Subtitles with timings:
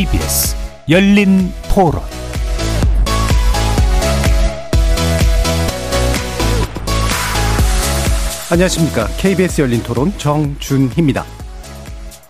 [0.00, 0.56] KBS
[0.88, 2.00] 열린 토론
[8.50, 9.08] 안녕하십니까.
[9.18, 11.22] KBS 열린 토론 정준희입니다.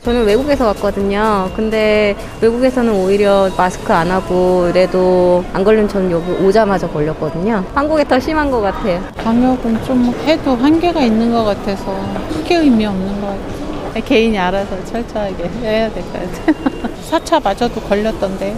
[0.03, 1.49] 저는 외국에서 왔거든요.
[1.55, 7.65] 근데 외국에서는 오히려 마스크 안 하고 이래도 안 걸리면 저는 여기 오자마자 걸렸거든요.
[7.73, 9.01] 한국에 더 심한 것 같아요.
[9.19, 11.97] 방역은 좀 해도 한계가 있는 것 같아서
[12.31, 13.60] 크게 의미 없는 것 같아요.
[13.99, 16.91] 개인이 알아서 철저하게 해야 될 것 같아요.
[17.11, 18.57] 4차 맞아도 걸렸던데.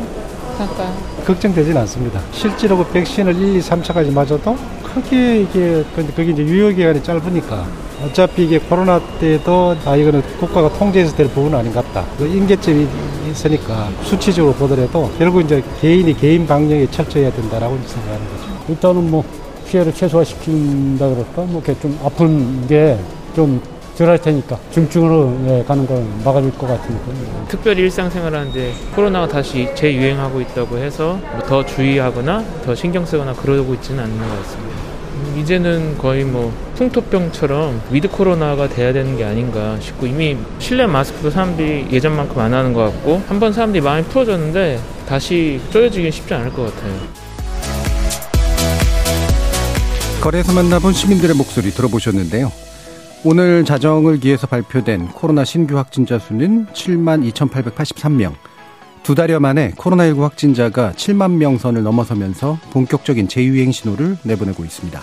[0.57, 0.93] 그러니까
[1.27, 2.21] 걱정되진 않습니다.
[2.33, 7.67] 실제로 그 백신을 1, 2, 3차까지 맞아도 크게 이게 근데 그게 이제 유효 기간이 짧으니까
[8.05, 12.05] 어차피 이게 코로나 때도 아 이거는 국가가 통제해서 될 부분은 아닌 것 같다.
[12.19, 12.87] 그 인계점이
[13.31, 18.53] 있으니까 수치적으로 보더라도 결국 이제 개인이 개인 방역에 철저해야 된다라고 생각하는 거죠.
[18.69, 19.25] 일단은 뭐
[19.67, 22.99] 피해를 최소화시킨다 그럴까 뭐 이렇게 좀 아픈 게
[23.35, 23.59] 좀
[24.03, 27.13] 덜 할 테니까 중증으로 예, 가는 걸 막아줄 것 같으니까.
[27.47, 34.03] 특별히 일상생활하는데 코로나가 다시 재유행하고 있다고 해서 뭐 더 주의하거나 더 신경 쓰거나 그러고 있지는
[34.03, 34.75] 않는 것 같습니다.
[35.15, 41.31] 음, 이제는 거의 뭐 풍토병처럼 with 코로나가 돼야 되는 게 아닌가 싶고 이미 실내 마스크도
[41.31, 46.53] 사람들이 예전만큼 안 하는 것 같고 한 번 사람들이 많이 풀어졌는데 다시 쪼여지긴 쉽지 않을
[46.53, 46.93] 것 같아요.
[50.21, 52.51] 거리에서 만나본 시민들의 목소리 들어보셨는데요.
[53.25, 58.35] 오늘 자정을 기해서 발표된 코로나 신규 확진자 수는 7만 2,883명.
[59.05, 65.01] 두 달여 만에 코로나19 확진자가 7만 명 선을 넘어서면서 본격적인 재유행 신호를 내보내고 있습니다.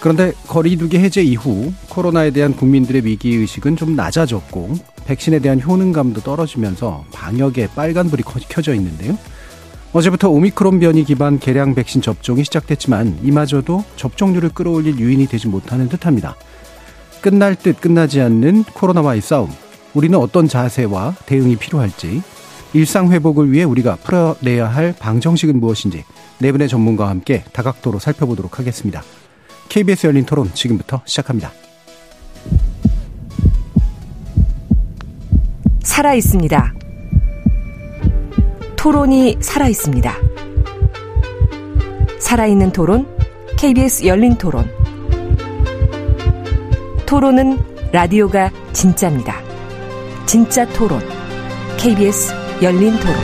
[0.00, 4.74] 그런데 거리두기 해제 이후 코로나에 대한 국민들의 위기의식은 좀 낮아졌고
[5.06, 9.16] 백신에 대한 효능감도 떨어지면서 방역에 빨간불이 켜져 있는데요.
[9.94, 16.36] 어제부터 오미크론 변이 기반 개량 백신 접종이 시작됐지만 이마저도 접종률을 끌어올릴 유인이 되지 못하는 듯합니다.
[17.20, 19.50] 끝날 듯 끝나지 않는 코로나와의 싸움.
[19.94, 22.22] 우리는 어떤 자세와 대응이 필요할지,
[22.72, 26.04] 일상 회복을 위해 우리가 풀어내야 할 방정식은 무엇인지
[26.38, 29.02] 네 분의 전문가와 함께 다각도로 살펴보도록 하겠습니다.
[29.68, 31.52] KBS 열린 토론 지금부터 시작합니다.
[35.82, 36.74] 살아 있습니다.
[38.76, 40.14] 토론이 살아 있습니다.
[42.18, 43.06] 살아있는 토론,
[43.58, 44.79] KBS 열린 토론.
[47.10, 47.58] 토론은
[47.90, 49.34] 라디오가 진짜입니다.
[50.26, 51.00] 진짜 토론.
[51.76, 52.32] KBS
[52.62, 53.16] 열린 토론.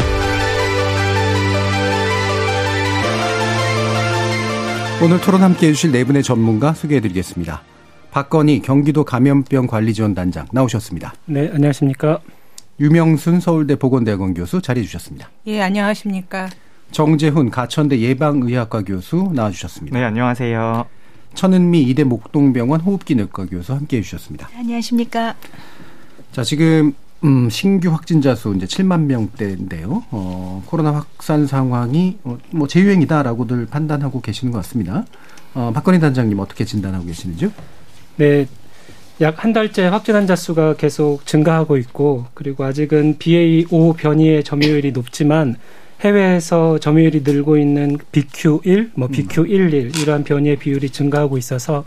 [5.04, 7.62] 오늘 토론 함께 해주실 네 분의 전문가 소개해 드리겠습니다.
[8.10, 11.14] 박건희 경기도 감염병 관리지원단장 나오셨습니다.
[11.26, 12.18] 네, 안녕하십니까.
[12.80, 15.30] 유명순 서울대 보건대학원 교수 자리해 주셨습니다.
[15.46, 16.48] 예, 안녕하십니까.
[16.90, 19.96] 정재훈 가천대 예방의학과 교수 나와주셨습니다.
[19.96, 20.95] 네, 안녕하세요.
[21.36, 24.48] 천은미 이대 목동병원 호흡기 내과 교수 함께 해 주셨습니다.
[24.56, 25.34] 안녕하십니까.
[26.32, 30.04] 자, 지금 음, 신규 확진자 수 이제 7만 명대인데요.
[30.10, 35.04] 어, 코로나 확산 상황이 어, 뭐 재유행이다라고들 판단하고 계시는 것 같습니다.
[35.54, 37.50] 어, 박건희 단장님 어떻게 진단하고 계시는지요?
[38.16, 38.46] 네.
[39.22, 45.56] 약 한 달째 확진 환자 수가 계속 증가하고 있고 그리고 아직은 BA5 변이의 점유율이 높지만
[46.00, 51.84] 해외에서 점유율이 늘고 있는 BQ1, 뭐 BQ11 이러한 변이의 비율이 증가하고 있어서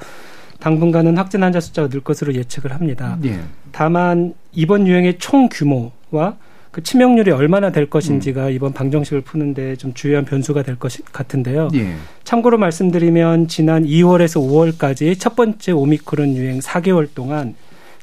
[0.59, 3.18] 당분간은 확진 환자 숫자가 늘 것으로 예측을 합니다.
[3.24, 3.40] 예.
[3.72, 6.36] 다만 이번 유행의 총 규모와
[6.72, 8.52] 그 치명률이 얼마나 될 것인지가 음.
[8.52, 11.69] 이번 방정식을 푸는데 좀 주요한 변수가 될 것 같은데요.
[11.75, 11.96] 예.
[12.24, 14.42] 참고로 말씀드리면 지난 2월에서
[14.78, 17.56] 5월까지 첫 번째 오미크론 유행 4개월 동안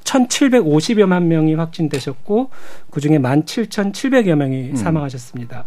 [0.05, 2.51] 1,750여만 명이 확진되셨고
[2.91, 4.77] 그중에 17,700여 명이 음.
[4.77, 5.65] 사망하셨습니다.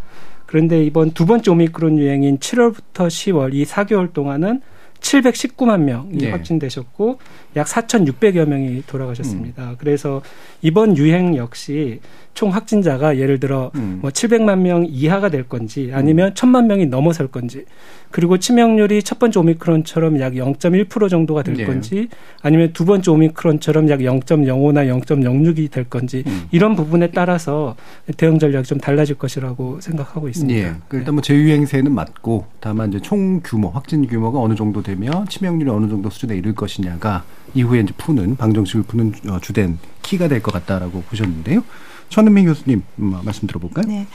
[0.49, 4.61] 그런데 이번 두 번째 오미크론 유행인 7월부터 10월 이 4개월 동안은
[4.99, 6.31] 719만 명이 네.
[6.31, 7.19] 확진되셨고
[7.55, 9.71] 약 4,600여 명이 돌아가셨습니다.
[9.71, 9.75] 음.
[9.79, 10.21] 그래서
[10.61, 11.99] 이번 유행 역시
[12.33, 13.99] 총 확진자가 예를 들어 음.
[14.01, 17.66] 뭐 700만 명 이하가 될 건지 아니면 1000만 명이 넘어설 건지
[18.11, 21.66] 그리고 치명률이 첫 번째 오미크론처럼 약 0.1% 정도가 될 네.
[21.66, 22.07] 건지
[22.41, 26.47] 아니면 두 번째 오미크론처럼 약 0.05나 0.06이 될 건지 음.
[26.52, 27.75] 이런 부분에 따라서
[28.17, 30.59] 대응 전략이 좀 달라질 것이라고 생각하고 있습니다.
[30.59, 30.73] 예.
[30.87, 35.69] 그 일단 뭐 재유행세는 맞고 다만 이제 총 규모 확진 규모가 어느 정도 되면 치명률이
[35.69, 37.23] 어느 정도 수준에 이를 것이냐가
[37.53, 41.63] 이후에 이제 푸는 방정식을 푸는 어, 주된 키가 될 것 같다라고 보셨는데요.
[42.09, 43.85] 천은민 교수님 음, 말씀 들어볼까요?
[43.87, 44.07] 네.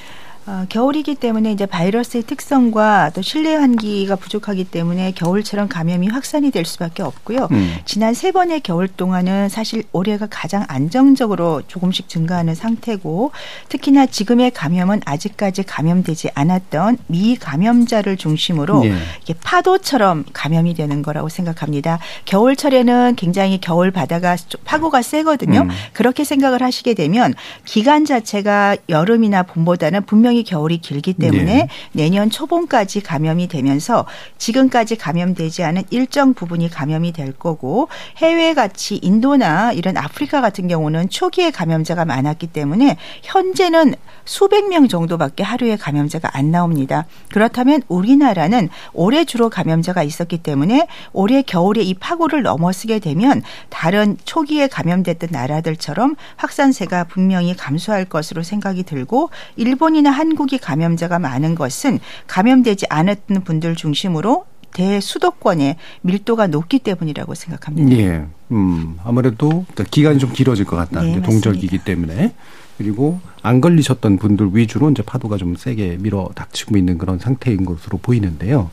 [0.46, 6.66] 어, 겨울이기 때문에 이제 바이러스의 특성과 또 실내 환기가 부족하기 때문에 겨울처럼 감염이 확산이 될
[6.66, 7.48] 수밖에 없고요.
[7.50, 7.76] 음.
[7.86, 13.30] 지난 세 번의 겨울 동안은 사실 올해가 가장 안정적으로 조금씩 증가하는 상태고
[13.70, 18.94] 특히나 지금의 감염은 아직까지 감염되지 않았던 미감염자를 중심으로 예.
[19.22, 22.00] 이게 파도처럼 감염이 되는 거라고 생각합니다.
[22.26, 25.60] 겨울철에는 굉장히 겨울 바다가 좀 파고가 세거든요.
[25.60, 25.68] 음.
[25.94, 27.32] 그렇게 생각을 하시게 되면
[27.64, 31.68] 기간 자체가 여름이나 봄보다는 분명히 겨울이 길기 때문에 네.
[31.92, 34.06] 내년 초봄까지 감염이 되면서
[34.38, 41.08] 지금까지 감염되지 않은 일정 부분이 감염이 될 거고 해외 같이 인도나 이런 아프리카 같은 경우는
[41.10, 43.94] 초기에 감염자가 많았기 때문에 현재는
[44.24, 47.06] 수백 명 정도밖에 하루에 감염자가 안 나옵니다.
[47.32, 54.66] 그렇다면 우리나라는 올해 주로 감염자가 있었기 때문에 올해 겨울에 이 파고를 넘어서게 되면 다른 초기에
[54.66, 62.86] 감염됐던 나라들처럼 확산세가 분명히 감소할 것으로 생각이 들고 일본이나 한 국이 감염자가 많은 것은 감염되지
[62.88, 67.96] 않았던 분들 중심으로 대수도권의 밀도가 높기 때문이라고 생각합니다.
[67.96, 68.26] 예.
[68.50, 71.02] 음, 아무래도 그러니까 기간이 좀 길어질 것 같다.
[71.02, 71.22] 네.
[71.22, 72.34] 동절기이기 때문에.
[72.76, 77.98] 그리고 안 걸리셨던 분들 위주로 이제 파도가 좀 세게 밀어 닥치고 있는 그런 상태인 것으로
[77.98, 78.70] 보이는데요.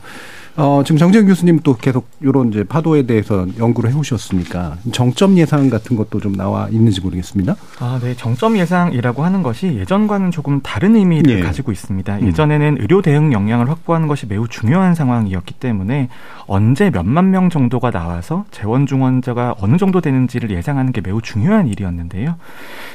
[0.56, 5.96] 어, 지금 정재현 교수님 또 계속 이런 이제 파도에 대해서 연구를 해오셨으니까 정점 예상 같은
[5.96, 7.56] 것도 좀 나와 있는지 모르겠습니다.
[7.80, 8.14] 아, 네.
[8.14, 11.40] 정점 예상이라고 하는 것이 예전과는 조금 다른 의미를 예.
[11.40, 12.16] 가지고 있습니다.
[12.18, 12.26] 음.
[12.26, 16.08] 예전에는 의료 대응 역량을 확보하는 것이 매우 중요한 상황이었기 때문에
[16.46, 22.36] 언제 몇만 명 정도가 나와서 재원 중환자가 어느 정도 되는지를 예상하는 게 매우 중요한 일이었는데요.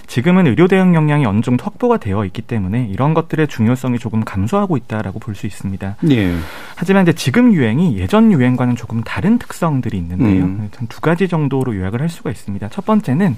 [0.05, 4.77] 지금은 의료 대응 역량이 어느 정도 확보가 되어 있기 때문에 이런 것들의 중요성이 조금 감소하고
[4.77, 5.97] 있다라고 볼 수 있습니다.
[6.09, 6.35] 예.
[6.75, 10.45] 하지만 이제 지금 유행이 예전 유행과는 조금 다른 특성들이 있는데요.
[10.45, 10.69] 음.
[10.75, 12.69] 한두 가지 정도로 요약을 할 수가 있습니다.
[12.69, 13.35] 첫 번째는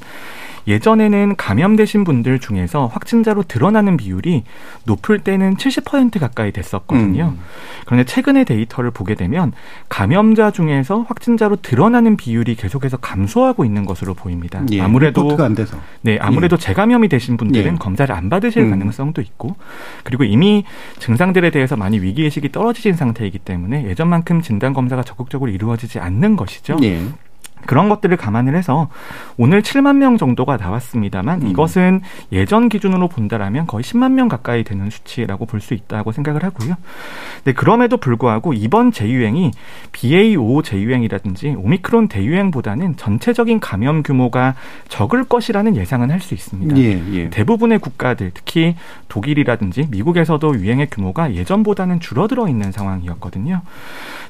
[0.67, 4.44] 예전에는 감염되신 분들 중에서 확진자로 드러나는 비율이
[4.85, 7.33] 높을 때는 70% 가까이 됐었거든요.
[7.35, 7.39] 음.
[7.85, 9.51] 그런데 최근의 데이터를 보게 되면
[9.89, 14.61] 감염자 중에서 확진자로 드러나는 비율이 계속해서 감소하고 있는 것으로 보입니다.
[14.71, 14.81] 예.
[14.81, 15.21] 아무래도.
[16.01, 17.77] 네, 아무래도 재감염이 되신 분들은 예.
[17.77, 18.69] 검사를 안 받으실 음.
[18.69, 19.56] 가능성도 있고,
[20.03, 20.65] 그리고 이미
[21.00, 26.77] 증상들에 대해서 많이 위기 의식이 떨어지신 상태이기 때문에 예전만큼 진단 검사가 적극적으로 이루어지지 않는 것이죠.
[26.83, 27.01] 예.
[27.65, 28.89] 그런 것들을 감안을 해서
[29.38, 31.47] 오늘 7만 명 정도가 나왔습니다만 음.
[31.47, 32.01] 이것은
[32.31, 36.75] 예전 기준으로 본다라면 거의 10만 명 가까이 되는 수치라고 볼 수 있다고 생각을 하고요.
[37.44, 39.51] 네, 그럼에도 불구하고 이번 재유행이
[39.91, 44.56] BA5 재유행이라든지 오미크론 대유행보다는 전체적인 감염 규모가
[44.88, 46.77] 적을 것이라는 예상은 할 수 있습니다.
[46.77, 47.29] 예, 예.
[47.29, 48.75] 대부분의 국가들, 특히
[49.07, 53.61] 독일이라든지 미국에서도 유행의 규모가 예전보다는 줄어들어 있는 상황이었거든요.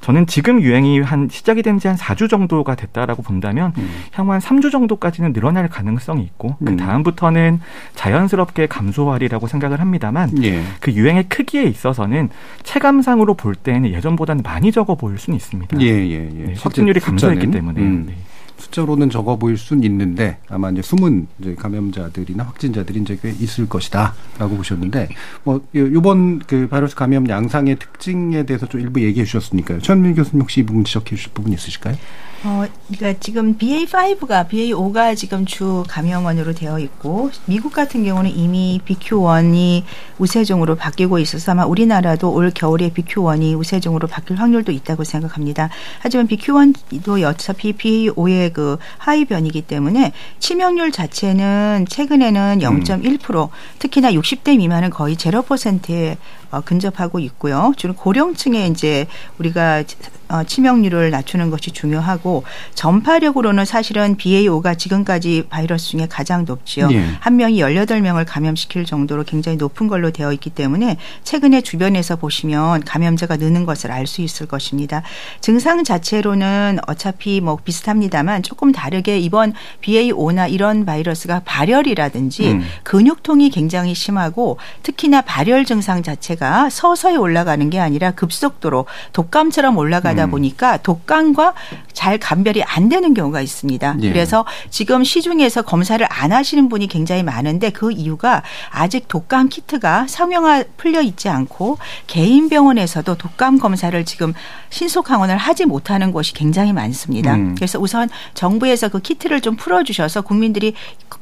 [0.02, 3.90] 저는 지금 유행이 한 시작이 된 지 한 4주 정도가 됐다라고 본다면 음.
[4.12, 6.78] 향후 한 3주 정도까지는 늘어날 가능성이 있고 그 음.
[6.78, 7.60] 다음부터는
[7.96, 10.64] 자연스럽게 감소하리라고 생각을 합니다만 예.
[10.80, 12.30] 그 유행의 크기에 있어서는
[12.64, 15.80] 체감상으로 볼 때는 예전보다는 많이 적어 보일 수는 있습니다.
[15.82, 16.46] 예, 예, 예.
[16.48, 17.80] 네, 확진율이 감소했기 때문에.
[17.82, 18.16] 음, 네.
[18.58, 24.58] 숫자로는 적어 보일 수는 있는데 아마 이제 숨은 이제 감염자들이나 확진자들이 이제 꽤 있을 것이다라고
[24.58, 25.08] 보셨는데
[25.46, 29.80] 뭐 요- 요번 그 바이러스 감염 양상의 특징에 대해서 좀 일부 얘기해 주셨으니까요.
[29.80, 31.96] 천민 교수님 혹시 이 부분 지적해 주실 부분 있으실까요?
[32.44, 39.84] 어, 그러니까 지금 BA5가 BA5가 지금 주 감염원으로 되어 있고 미국 같은 경우는 이미 BQ1이
[40.20, 45.70] 우세종으로 바뀌고 있어서 아마 우리나라도 올 겨울에 BQ1이 우세종으로 바뀔 확률도 있다고 생각합니다.
[46.00, 53.50] 하지만 BQ1도 어차피 BA5의 그 하위 변이기 때문에 치명률 자체는 최근에는 0.1%
[53.80, 56.18] 특히나 60대 미만은 거의 0%에
[56.52, 57.72] 어, 근접하고 있고요.
[57.78, 59.08] 주로 고령층에 이제
[59.38, 59.84] 우리가
[60.28, 62.44] 어, 치명률을 낮추는 것이 중요하고
[62.76, 66.90] 전파력으로는 사실은 BA5가 지금까지 바이러스 중에 가장 높지요.
[66.92, 67.04] 예.
[67.20, 73.38] 한 명이 18명을 감염시킬 정도로 굉장히 높은 걸로 되어 있기 때문에 최근에 주변에서 보시면 감염자가
[73.38, 75.04] 느는 것을 알 수 있을 것입니다.
[75.40, 82.66] 증상 자체로는 어차피 뭐 비슷합니다만 조금 다르게 이번 BA5나 이런 바이러스가 발열이라든지 음.
[82.84, 86.39] 근육통이 굉장히 심하고 특히나 발열 증상 자체가
[86.70, 90.32] 서서히 올라가는 게 아니라 급속도로 독감처럼 올라가다 음.
[90.32, 91.54] 보니까 독감과
[91.94, 93.98] 잘 감별이 안 되는 경우가 있습니다.
[94.02, 94.10] 예.
[94.10, 98.42] 그래서 지금 시중에서 검사를 안 하시는 분이 굉장히 많은데 그 이유가
[98.72, 101.78] 아직 독감 키트가 상용화 풀려 있지 않고
[102.08, 104.34] 개인 병원에서도 독감 검사를 지금
[104.70, 107.36] 신속 항원을 하지 못하는 곳이 굉장히 많습니다.
[107.36, 107.56] 음.
[107.56, 110.74] 그래서 우선 정부에서 그 키트를 좀 풀어주셔서 국민들이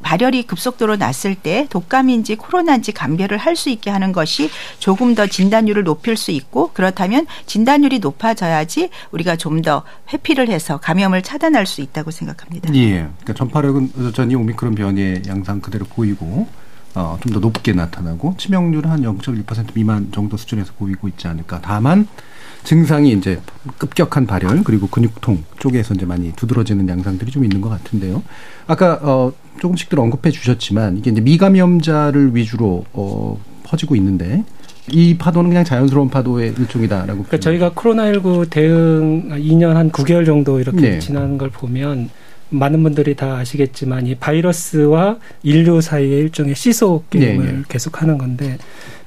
[0.01, 5.83] 발열이 급속도로 났을 때 독감인지 코로나인지 감별을 할 수 있게 하는 것이 조금 더 진단율을
[5.83, 9.83] 높일 수 있고 그렇다면 진단율이 높아져야지 우리가 좀 더
[10.13, 12.73] 회피를 해서 감염을 차단할 수 있다고 생각합니다.
[12.75, 13.07] 예.
[13.21, 16.47] 그러니까 전파력은 여전히 오미크론 변이의 양상 그대로 보이고
[16.93, 21.59] 어, 좀 더 높게 나타나고 치명률은 한 0.1% 미만 정도 수준에서 보이고 있지 않을까.
[21.61, 22.07] 다만
[22.63, 23.39] 증상이 이제
[23.77, 28.21] 급격한 발열 그리고 근육통 쪽에서 이제 많이 두드러지는 양상들이 좀 있는 것 같은데요.
[28.67, 34.43] 아까 어 조금씩들 언급해 주셨지만 이게 이제 미감염자를 위주로 어 퍼지고 있는데
[34.91, 37.23] 이 파도는 그냥 자연스러운 파도의 일종이다라고.
[37.23, 40.99] 그러니까 저희가 코로나19 대응 2년 한 9개월 정도 이렇게 네.
[40.99, 42.09] 지난 걸 보면
[42.49, 47.61] 많은 분들이 다 아시겠지만 이 바이러스와 인류 사이의 일종의 시소 게임을 네, 네.
[47.67, 48.57] 계속하는 건데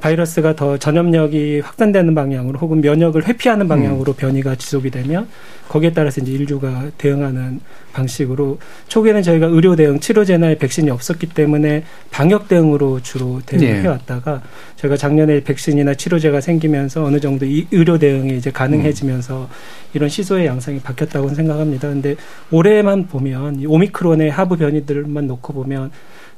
[0.01, 5.29] 바이러스가 더 전염력이 확산되는 방향으로 혹은 면역을 회피하는 방향으로 변이가 지속이 되면
[5.69, 7.61] 거기에 따라서 이제 인류가 대응하는
[7.93, 13.89] 방식으로 초기에는 저희가 의료 대응, 치료제나 백신이 없었기 때문에 방역 대응으로 주로 대응해 네.
[13.89, 14.43] 왔다가
[14.77, 19.49] 저희가 작년에 백신이나 치료제가 생기면서 어느 정도 이 의료 대응이 이제 가능해지면서
[19.95, 21.89] 이런 시소의 양상이 바뀌었다고 생각합니다.
[21.89, 22.17] 근데
[22.51, 25.91] 올해만 보면 이 오미크론의 하부 변이들만 놓고 보면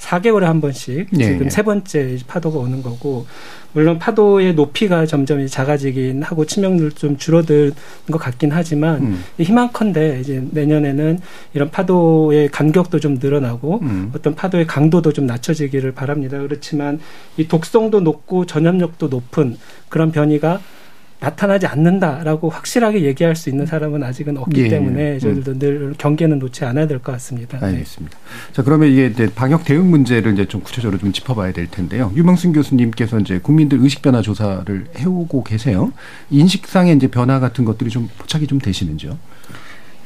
[0.03, 1.51] 4개월에 한 번씩 네, 지금 네.
[1.51, 3.27] 세 번째 파도가 오는 거고
[3.73, 7.73] 물론 파도의 높이가 점점 작아지긴 하고 치명률 좀 줄어드는
[8.11, 9.25] 것 같긴 하지만 음.
[9.39, 11.21] 희망컨대 이제 내년에는
[11.55, 14.13] 이런 파도의 간격도 좀 늘어나고 음.
[14.15, 16.39] 어떤 파도의 강도도 좀 낮춰지기를 바랍니다.
[16.41, 17.01] 그렇지만
[17.37, 19.57] 이 독성도 높고 전염력도 높은
[19.89, 20.61] 그런 변이가
[21.23, 24.69] 나타나지 않는다라고 확실하게 얘기할 수 있는 사람은 아직은 없기 예, 예.
[24.71, 27.59] 때문에 저희들도 늘 경계는 놓지 않아야 될 것 같습니다.
[27.61, 27.67] 네.
[27.67, 28.19] 알겠습니다.
[28.53, 32.13] 자, 그러면 이게 이제 방역 대응 문제를 이제 좀 구체적으로 좀 짚어봐야 될 텐데요.
[32.17, 35.93] 유명순 교수님께서 이제 국민들 의식 변화 조사를 해오고 계세요.
[36.31, 39.17] 인식상의 이제 변화 같은 것들이 좀 포착이 좀 되시는지요?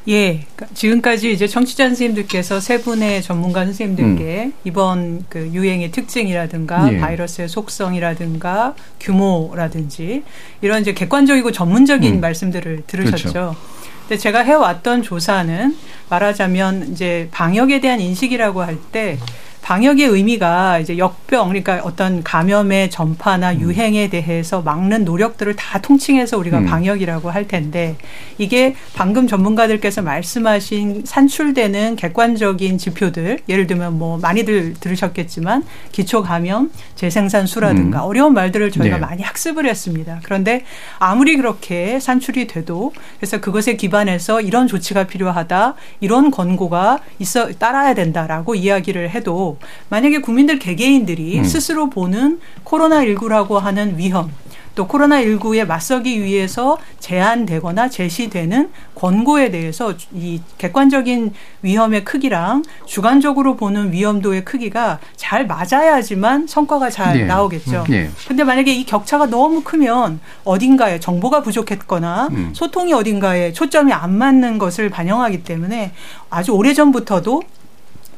[0.08, 6.94] 예, 지금까지 이제 청취자 선생님들께서 세 분의 전문가 선생님들께 이번 그 유행의 특징이라든가 음.
[6.94, 6.98] 예.
[6.98, 10.22] 바이러스의 속성이라든가 규모라든지
[10.62, 12.20] 이런 이제 객관적이고 전문적인 음.
[12.20, 13.32] 말씀들을 들으셨죠.
[13.32, 13.56] 그렇죠.
[14.02, 15.76] 근데 제가 해왔던 조사는
[16.08, 19.18] 말하자면 이제 방역에 대한 인식이라고 할 때
[19.66, 23.61] 방역의 의미가 이제 역병 그러니까 어떤 감염의 전파나 음.
[23.62, 26.66] 유행에 대해서 막는 노력들을 다 통칭해서 우리가 음.
[26.66, 27.96] 방역이라고 할 텐데
[28.38, 37.49] 이게 방금 전문가들께서 말씀하신 산출되는 객관적인 지표들 예를 들면 뭐 많이들 들으셨겠지만 기초 감염 재생산
[37.49, 38.08] 수라든가 음.
[38.08, 39.00] 어려운 말들을 저희가 네.
[39.00, 40.20] 많이 학습을 했습니다.
[40.23, 40.64] 그런데
[41.00, 48.54] 아무리 그렇게 산출이 돼도 그래서 그것에 기반해서 이런 조치가 필요하다 이런 권고가 있어 따라야 된다라고
[48.54, 49.55] 이야기를 해도
[49.88, 51.44] 만약에 국민들 개개인들이 음.
[51.44, 54.30] 스스로 보는 코로나 19라고 하는 위험
[54.76, 61.32] 또 코로나19에 맞서기 위해서 제한되거나 제시되는 권고에 대해서 이 객관적인
[61.62, 67.25] 위험의 크기랑 주관적으로 보는 위험도의 크기가 잘 맞아야지만 성과가 잘 예.
[67.25, 67.84] 나오겠죠.
[67.90, 68.10] 예.
[68.28, 72.50] 근데 만약에 이 격차가 너무 크면 어딘가에 정보가 부족했거나 음.
[72.52, 75.92] 소통이 어딘가에 초점이 안 맞는 것을 반영하기 때문에
[76.28, 77.42] 아주 오래전부터도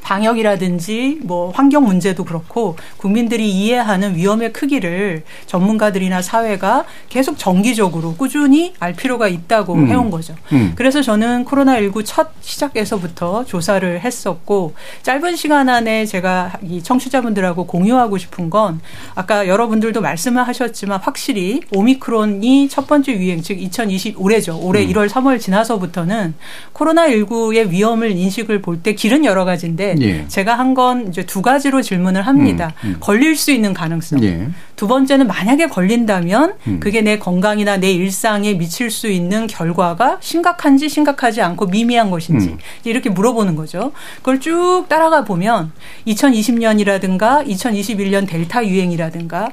[0.02, 8.94] 방역이라든지 뭐 환경 문제도 그렇고 국민들이 이해하는 위험의 크기를 전문가들이나 사회가 계속 정기적으로 꾸준히 알
[8.94, 9.88] 필요가 있다고 음.
[9.88, 10.34] 해온 거죠.
[10.52, 10.72] 음.
[10.76, 18.50] 그래서 저는 코로나19 첫 시작에서부터 조사를 했었고 짧은 시간 안에 제가 이 청취자분들하고 공유하고 싶은
[18.50, 18.80] 건
[19.14, 24.58] 아까 여러분들도 말씀을 하셨지만 확실히 오미크론이 첫 번째 유행 즉 2020 올해죠.
[24.62, 24.88] 올해 음.
[24.92, 26.34] 1월 3월 지나서부터는
[26.74, 30.26] 코로나19의 위험을 인식을 볼 때 길은 여러 가지인데 예.
[30.28, 32.72] 제가 한 건 이제 두 가지로 질문을 합니다.
[32.84, 32.96] 음, 음.
[33.00, 34.22] 걸릴 수 있는 가능성.
[34.22, 34.48] 예.
[34.76, 36.78] 두 번째는 만약에 걸린다면 음.
[36.80, 42.58] 그게 내 건강이나 내 일상에 미칠 수 있는 결과가 심각한지 심각하지 않고 미미한 것인지 음.
[42.84, 43.92] 이렇게 물어보는 거죠.
[44.18, 45.72] 그걸 쭉 따라가 보면
[46.06, 49.50] 2020년이라든가 2021년 델타 유행이라든가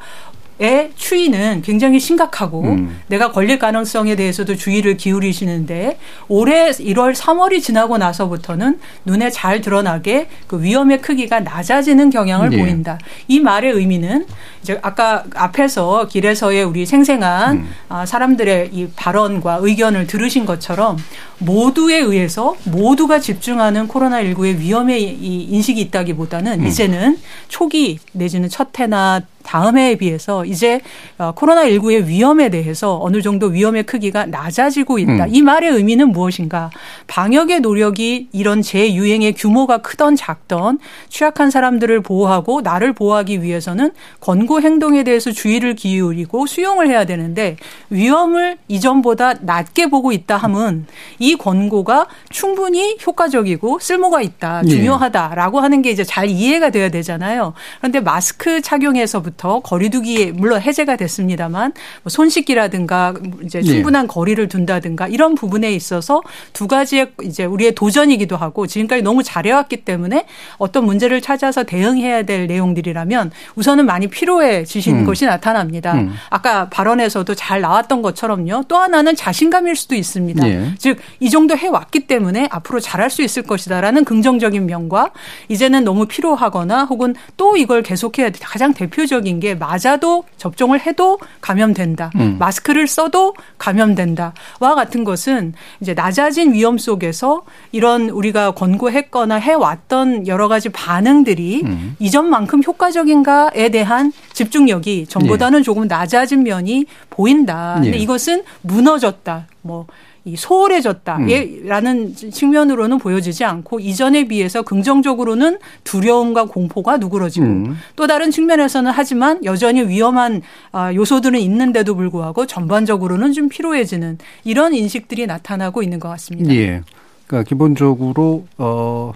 [0.57, 3.01] 의 추이는 굉장히 심각하고 음.
[3.07, 5.97] 내가 걸릴 가능성에 대해서도 주의를 기울이시는데
[6.29, 12.57] 올해 1월 3월이 지나고 나서부터는 눈에 잘 드러나게 그 위험의 크기가 낮아지는 경향을 예.
[12.57, 12.97] 보인다.
[13.27, 14.25] 이 말의 의미는
[14.65, 17.69] 이제 아까 앞에서 길에서의 우리 생생한 음.
[17.87, 20.97] 아, 사람들의 이 발언과 의견을 들으신 것처럼
[21.37, 26.65] 모두에 의해서 모두가 집중하는 코로나19의 위험의 이 인식이 있다기보다는 음.
[26.65, 30.81] 이제는 초기 내지는 첫 해나 다음 해에 비해서 이제
[31.17, 35.25] 어, 코로나19의 위험에 대해서 어느 정도 위험의 크기가 낮아지고 있다.
[35.25, 35.29] 음.
[35.29, 36.71] 이 말의 의미는 무엇인가?
[37.07, 40.79] 방역의 노력이 이런 재유행의 규모가 크던 작던
[41.09, 47.57] 취약한 사람들을 보호하고 나를 보호하기 위해서는 권고 행동에 대해서 주의를 기울이고 수용을 해야 되는데
[47.89, 50.85] 위험을 이전보다 낮게 보고 있다 함은
[51.19, 54.61] 이 권고가 충분히 효과적이고 쓸모가 있다.
[54.65, 54.69] 예.
[54.69, 57.53] 중요하다라고 하는 게 이제 잘 이해가 돼야 되잖아요.
[57.79, 63.65] 그런데 마스크 착용에서부터 거리두기 물론 해제가 됐습니다만 뭐 손씻기라든가 이제 네.
[63.65, 66.21] 충분한 거리를 둔다든가 이런 부분에 있어서
[66.53, 70.25] 두 가지의 이제 우리의 도전이기도 하고 지금까지 너무 잘해왔기 때문에
[70.57, 75.05] 어떤 문제를 찾아서 대응해야 될 내용들이라면 우선은 많이 필요 해지시는 음.
[75.05, 75.93] 것이 나타납니다.
[75.93, 76.13] 음.
[76.29, 78.65] 아까 발언에서도 잘 나왔던 것처럼요.
[78.67, 80.47] 또 하나는 자신감일 수도 있습니다.
[80.47, 80.75] 예.
[80.77, 85.11] 즉이 정도 해왔기 때문에 앞으로 잘할 수 있을 것이다라는 긍정적인 면과
[85.47, 88.39] 이제는 너무 필요하거나 혹은 또 이걸 계속해야 돼.
[88.41, 92.11] 가장 대표적인 게 맞아도 접종을 해도 감염된다.
[92.15, 92.37] 음.
[92.39, 100.69] 마스크를 써도 감염된다와 같은 것은 이제 낮아진 위험 속에서 이런 우리가 권고했거나 해왔던 여러 가지
[100.69, 101.95] 반응들이 음.
[101.99, 107.79] 이전만큼 효과적인가에 대한 집중력이 전보다는 조금 낮아진 면이 보인다.
[107.81, 108.01] 근데 예.
[108.01, 109.47] 이것은 무너졌다.
[109.61, 109.87] 뭐,
[110.25, 111.17] 이 소홀해졌다.
[111.17, 111.29] 음.
[111.29, 117.77] 예, 라는 측면으로는 보여지지 않고 이전에 비해서 긍정적으로는 두려움과 공포가 누그러지고 음.
[117.95, 125.27] 또 다른 측면에서는 하지만 여전히 위험한 아, 요소들은 있는데도 불구하고 전반적으로는 좀 피로해지는 이런 인식들이
[125.27, 126.53] 나타나고 있는 것 같습니다.
[126.53, 126.81] 예.
[127.27, 129.13] 그러니까 기본적으로 어.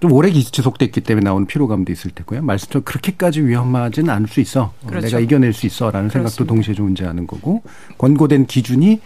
[0.00, 2.42] 좀 오래 기- 지속됐기 때문에 나오는 피로감도 있을 테고요.
[2.42, 4.62] 말씀처럼 그렇게까지 위험하지는 않을 수 있어.
[4.62, 5.06] 어, 그렇죠.
[5.06, 6.54] 내가 이겨낼 수 있어라는 생각도 그렇습니다.
[6.54, 7.62] 동시에 존재하는 거고
[7.98, 9.00] 권고된 기준이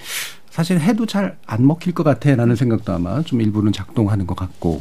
[0.50, 4.80] 사실 해도 잘 안 먹힐 것 같아라는 생각도 아마 좀 일부는 작동하는 것 같고.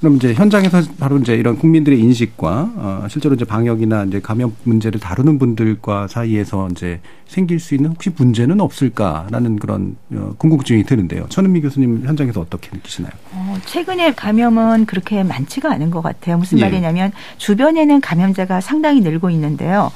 [0.00, 5.00] 그럼 이제 현장에서 바로 이제 이런 국민들의 인식과 어, 실제로 이제 방역이나 이제 감염 문제를
[5.00, 11.26] 다루는 분들과 사이에서 이제 생길 수 있는 혹시 문제는 없을까라는 그런 어, 궁금증이 드는데요.
[11.30, 13.12] 천은미 교수님 현장에서 어떻게 느끼시나요?
[13.32, 16.36] 어, 최근에 감염은 그렇게 많지가 않은 것 같아요.
[16.36, 16.62] 무슨 예.
[16.62, 19.90] 말이냐면 주변에는 감염자가 상당히 늘고 있는데요.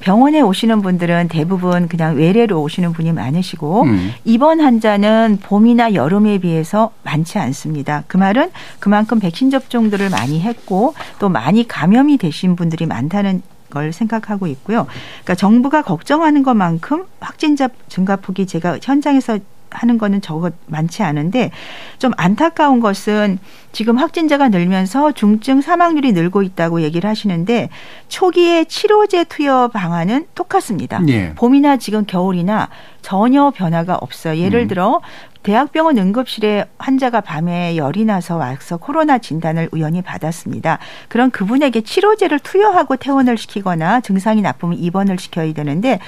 [0.00, 4.12] 병원에 오시는 분들은 대부분 그냥 외래로 오시는 분이 많으시고 음.
[4.24, 8.04] 입원 환자는 봄이나 여름에 비해서 많지 않습니다.
[8.06, 14.46] 그 말은 그만큼 백신 접종들을 많이 했고 또 많이 감염이 되신 분들이 많다는 걸 생각하고
[14.46, 14.86] 있고요.
[15.24, 19.38] 그러니까 정부가 걱정하는 것만큼 확진자 증가폭이 제가 현장에서
[19.76, 21.50] 하는 거는 적어 많지 않은데
[21.98, 23.38] 좀 안타까운 것은
[23.72, 27.68] 지금 확진자가 늘면서 중증 사망률이 늘고 있다고 얘기를 하시는데
[28.08, 31.00] 초기에 치료제 투여 방안은 똑같습니다.
[31.08, 31.34] 예.
[31.34, 32.68] 봄이나 지금 겨울이나
[33.02, 34.38] 전혀 변화가 없어요.
[34.38, 34.68] 예를 음.
[34.68, 35.00] 들어
[35.46, 40.80] 대학병원 응급실에 환자가 밤에 열이 나서 와서 코로나 진단을 우연히 받았습니다.
[41.08, 46.00] 그럼 그분에게 치료제를 투여하고 퇴원을 시키거나 증상이 나쁘면 입원을 시켜야 되는데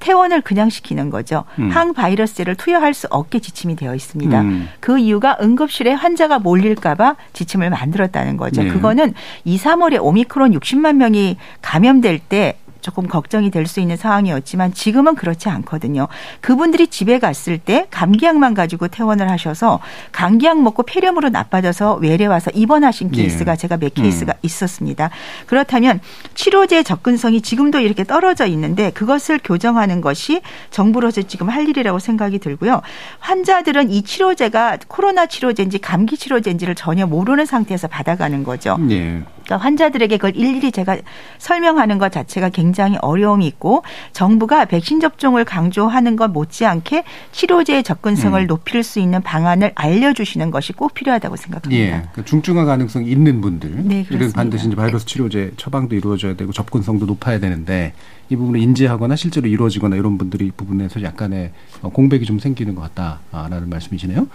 [0.00, 1.44] 퇴원을 그냥 시키는 거죠.
[1.58, 1.68] 음.
[1.68, 4.40] 항바이러스제를 투여할 수 없게 지침이 되어 있습니다.
[4.40, 4.70] 음.
[4.80, 8.62] 그 이유가 응급실에 환자가 몰릴까봐 지침을 만들었다는 거죠.
[8.62, 8.70] 네.
[8.70, 9.12] 그거는
[9.44, 15.48] 2, 3월에 오미크론 60만 명이 감염될 때 조금 걱정이 될 수 있는 상황이었지만 지금은 그렇지
[15.48, 16.06] 않거든요.
[16.40, 19.80] 그분들이 집에 갔을 때 감기약만 가지고 퇴원을 하셔서
[20.12, 23.22] 감기약 먹고 폐렴으로 나빠져서 외래 와서 입원하신 예.
[23.22, 24.38] 케이스가 제가 몇 케이스가 음.
[24.42, 25.10] 있었습니다.
[25.46, 25.98] 그렇다면
[26.36, 32.82] 치료제 접근성이 지금도 이렇게 떨어져 있는데 그것을 교정하는 것이 정부로서 지금 할 일이라고 생각이 들고요.
[33.18, 38.78] 환자들은 이 치료제가 코로나 치료제인지 감기 치료제인지를 전혀 모르는 상태에서 받아가는 거죠.
[38.90, 39.24] 예.
[39.46, 40.98] 그러니까 환자들에게 그걸 일일이 제가
[41.38, 43.82] 설명하는 것 자체가 굉장히 어려움이 있고
[44.12, 48.46] 정부가 백신 접종을 강조하는 것 못지않게 치료제의 접근성을 음.
[48.46, 51.82] 높일 수 있는 방안을 알려주시는 것이 꼭 필요하다고 생각합니다.
[51.82, 52.02] 예.
[52.12, 53.70] 그 중증화 가능성이 있는 분들.
[53.84, 54.36] 네, 이런 그렇습니다.
[54.36, 57.92] 반드시 이제 바이러스 치료제 처방도 이루어져야 되고 접근성도 높아야 되는데
[58.28, 62.82] 이 부분을 인지하거나 실제로 이루어지거나 이런 분들이 이 부분에서 약간의 어, 공백이 좀 생기는 것
[62.94, 64.26] 같다라는 말씀이시네요.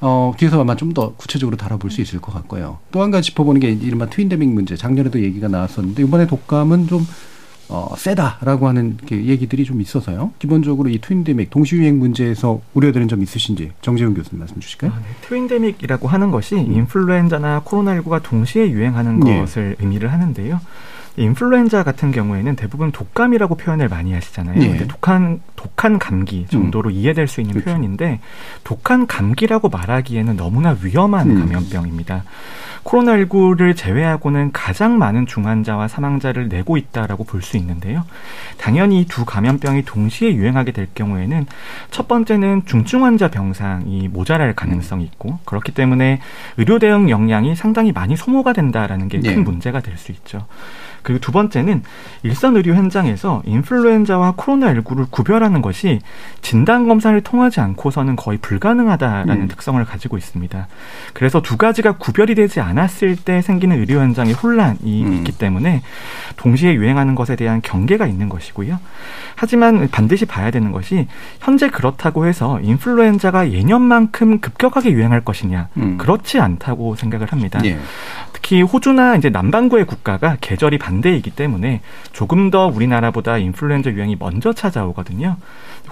[0.00, 2.78] 어, 뒤에서 아마 좀 더 구체적으로 다뤄볼 수 있을 것 같고요.
[2.92, 4.74] 또 한 가지 짚어보는 게 이른바 트윈데믹 문제.
[4.76, 7.06] 작년에도 얘기가 나왔었는데 이번에 독감은 좀
[7.70, 10.32] 어, 세다라고 하는 게 얘기들이 좀 있어서요.
[10.38, 14.92] 기본적으로 이 트윈데믹 동시유행 문제에서 우려되는 점 있으신지 정재훈 교수님 말씀 주실까요?
[15.28, 19.40] 트윈데믹이라고 하는 것이 인플루엔자나 코로나19가 동시에 유행하는 예.
[19.40, 20.58] 것을 의미를 하는데요.
[21.18, 24.62] 이 인플루엔자 같은 경우에는 대부분 독감이라고 표현을 많이 하시잖아요.
[24.62, 24.68] 예.
[24.68, 27.70] 근데 독한 독한 감기 정도로 이해될 수 있는 그렇죠.
[27.70, 28.20] 표현인데
[28.62, 31.40] 독한 감기라고 말하기에는 너무나 위험한 음.
[31.40, 32.22] 감염병입니다.
[32.84, 38.04] 코로나19를 제외하고는 가장 많은 중환자와 사망자를 내고 있다라고 볼 수 있는데요.
[38.56, 41.46] 당연히 이두 감염병이 동시에 유행하게 될 경우에는
[41.90, 46.20] 첫 번째는 중증 환자 병상이 모자랄 가능성이 있고 그렇기 때문에
[46.56, 49.36] 의료 대응 역량이 상당히 많이 소모가 된다라는 게큰 네.
[49.36, 50.46] 문제가 될 수 있죠.
[51.02, 51.82] 그리고 두 번째는
[52.22, 56.00] 일선 의료 현장에서 인플루엔자와 코로나19를 구별하는 것이
[56.42, 59.48] 진단 검사를 통하지 않고서는 거의 불가능하다라는 음.
[59.48, 60.68] 특성을 가지고 있습니다.
[61.12, 65.12] 그래서 두 가지가 구별이 되지 않았을 때 생기는 의료 현장의 혼란이 음.
[65.14, 65.82] 있기 때문에
[66.36, 68.78] 동시에 유행하는 것에 대한 경계가 있는 것이고요.
[69.36, 71.06] 하지만 반드시 봐야 되는 것이
[71.40, 75.98] 현재 그렇다고 해서 인플루엔자가 예년만큼 급격하게 유행할 것이냐 음.
[75.98, 77.60] 그렇지 않다고 생각을 합니다.
[77.64, 77.78] 예.
[78.48, 81.82] 특히 호주나 이제 남반구의 국가가 계절이 반대이기 때문에
[82.12, 85.36] 조금 더 우리나라보다 인플루엔자 유행이 먼저 찾아오거든요.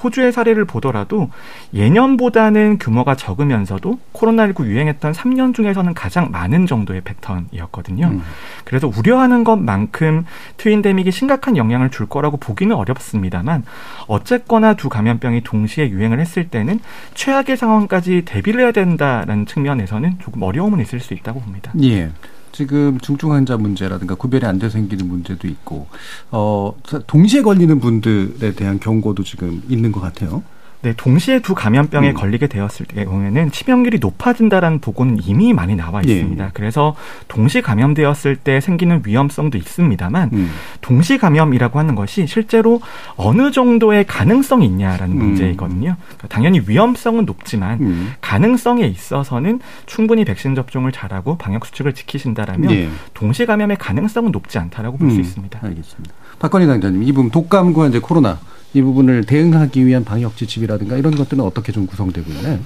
[0.02, 1.28] 호주의 사례를 보더라도
[1.74, 8.06] 예년보다는 규모가 적으면서도 코로나19 유행했던 3년 중에서는 가장 많은 정도의 패턴이었거든요.
[8.06, 8.22] 음.
[8.64, 10.24] 그래서 우려하는 것만큼
[10.56, 13.64] 트윈데믹이 심각한 영향을 줄 거라고 보기는 어렵습니다만
[14.06, 16.80] 어쨌거나 두 감염병이 동시에 유행을 했을 때는
[17.12, 21.70] 최악의 상황까지 대비를 해야 된다라는 측면에서는 조금 어려움은 있을 수 있다고 봅니다.
[21.82, 22.10] 예.
[22.56, 25.88] 지금 중증 환자 문제라든가 구별이 안 돼 생기는 문제도 있고
[26.30, 26.74] 어
[27.06, 30.42] 동시에 걸리는 분들에 대한 경고도 지금 있는 것 같아요.
[30.82, 32.14] 네, 동시에 두 감염병에 음.
[32.14, 36.12] 걸리게 되었을 경우에는 치명률이 높아진다라는 보고는 이미 많이 나와 예.
[36.12, 36.44] 있습니다.
[36.44, 36.50] 예.
[36.52, 36.94] 그래서
[37.28, 40.50] 동시 감염되었을 때 생기는 위험성도 있습니다만 음.
[40.80, 42.80] 동시 감염이라고 하는 것이 실제로
[43.16, 45.18] 어느 정도의 가능성이 있냐라는 음.
[45.18, 45.96] 문제이거든요.
[45.98, 48.12] 그러니까 당연히 위험성은 높지만 음.
[48.20, 52.88] 가능성에 있어서는 충분히 백신 접종을 잘하고 방역 수칙을 지키신다라면 예.
[53.14, 55.20] 동시 감염의 가능성은 높지 않다라고 볼수 음.
[55.20, 55.58] 있습니다.
[55.62, 56.14] 알겠습니다.
[56.38, 58.38] 박건희 당자님, 이 부분 독감과 이제 코로나
[58.74, 62.58] 이 부분을 대응하기 위한 방역 지침이라든가 이런 것들은 어떻게 좀 구성되고 있나요?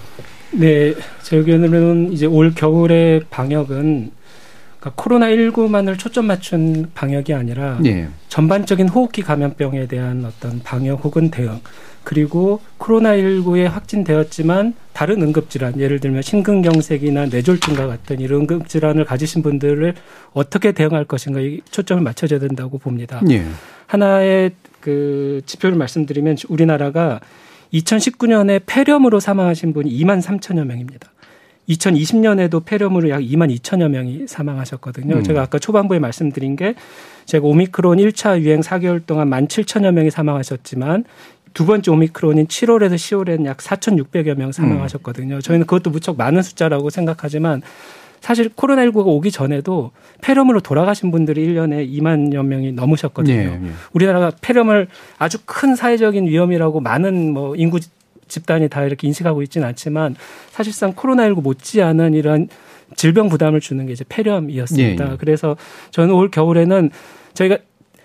[0.53, 4.11] 네, 제 의견으로는 이제 올 겨울의 방역은
[4.81, 8.09] 그러니까 코로나19만을 초점 맞춘 방역이 아니라 예.
[8.29, 11.61] 전반적인 호흡기 감염병에 대한 어떤 방역 혹은 대응
[12.05, 19.95] 그리고 코로나19에 확진되었지만 다른 응급질환 예를 들면 심근경색이나 뇌졸중과 같은 이런 응급질환을 가지신 분들을
[20.33, 23.21] 어떻게 대응할 것인가 이 초점을 맞춰져야 된다고 봅니다.
[23.31, 23.45] 예.
[23.87, 27.21] 하나의 그 지표를 말씀드리면 우리나라가
[27.73, 31.11] 2019년에 폐렴으로 사망하신 분이 2만 3천여 명입니다.
[31.69, 35.17] 2020년에도 폐렴으로 약 2만 2천여 명이 사망하셨거든요.
[35.17, 35.23] 음.
[35.23, 36.75] 제가 아까 초반부에 말씀드린 게
[37.27, 41.05] 제가 오미크론 1차 유행 4개월 동안 1만 7천여 명이 사망하셨지만
[41.61, 45.43] 두 번째 오미크론인 7월에서 10월에는 약 4,600여 명 사망하셨거든요.
[45.43, 47.61] 저희는 그것도 무척 많은 숫자라고 생각하지만
[48.23, 49.91] 사실 코로나19가 오기 전에도
[50.23, 53.35] 폐렴으로 돌아가신 분들이 1년에 2만여 명이 넘으셨거든요.
[53.35, 53.71] 예, 예.
[53.93, 57.79] 우리나라가 폐렴을 아주 큰 사회적인 위험이라고 많은 뭐 인구
[58.27, 60.17] 집단이 다 이렇게 인식하고 있지는 않지만
[60.49, 62.49] 사실상 코로나19 못지않은 이런
[62.97, 65.07] 질병 부담을 주는 게 이제 폐렴이었습니다.
[65.07, 65.17] 예, 예.
[65.19, 65.59] 그래서
[65.91, 66.89] 저는 올 겨울에는
[67.35, 67.59] 저희가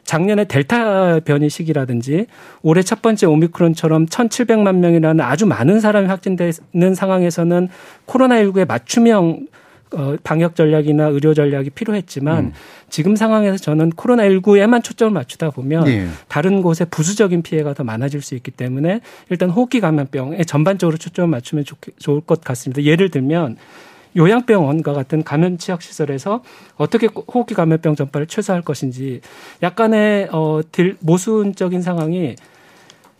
[0.05, 2.27] 작년에 델타 변이 시기라든지
[2.61, 7.67] 올해 첫 번째 오미크론처럼 1,700만 명이라는 아주 많은 사람이 확진되는 상황에서는
[8.05, 9.47] 코로나19의 맞춤형
[9.93, 12.53] 어, 방역 전략이나 의료 전략이 필요했지만 음.
[12.89, 16.07] 지금 상황에서 저는 코로나19에만 초점을 맞추다 보면 네.
[16.27, 21.65] 다른 곳에 부수적인 피해가 더 많아질 수 있기 때문에 일단 호흡기 감염병에 전반적으로 초점을 맞추면
[21.65, 22.83] 좋, 좋을 것 같습니다.
[22.83, 23.57] 예를 들면
[24.15, 26.41] 요양병원과 같은 감염 취약 시설에서
[26.77, 29.21] 어떻게 호흡기 감염병 전파를 최소화할 것인지
[29.61, 30.61] 약간의 어
[31.01, 32.35] 모순적인 상황이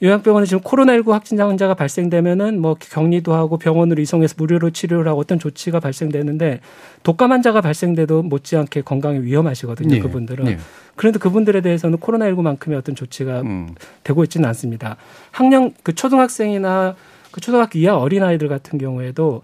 [0.03, 5.39] 요양병원에 지금 코로나19 확진자 환자가 발생되면은 뭐 격리도 하고 병원으로 이송해서 무료로 치료를 하고 어떤
[5.39, 6.59] 조치가 발생되는데
[7.03, 9.95] 독감 환자가 발생돼도 못지않게 건강에 위험하시거든요.
[9.95, 9.99] 네.
[9.99, 10.45] 그분들은.
[10.45, 10.57] 네.
[10.95, 13.73] 그런데 그분들에 대해서는 코로나19만큼의 어떤 조치가 음.
[14.03, 14.97] 되고 있지는 않습니다.
[15.31, 16.95] 학령 그 초등학생이나
[17.31, 19.41] 그 초등학교 이하 어린 아이들 같은 경우에도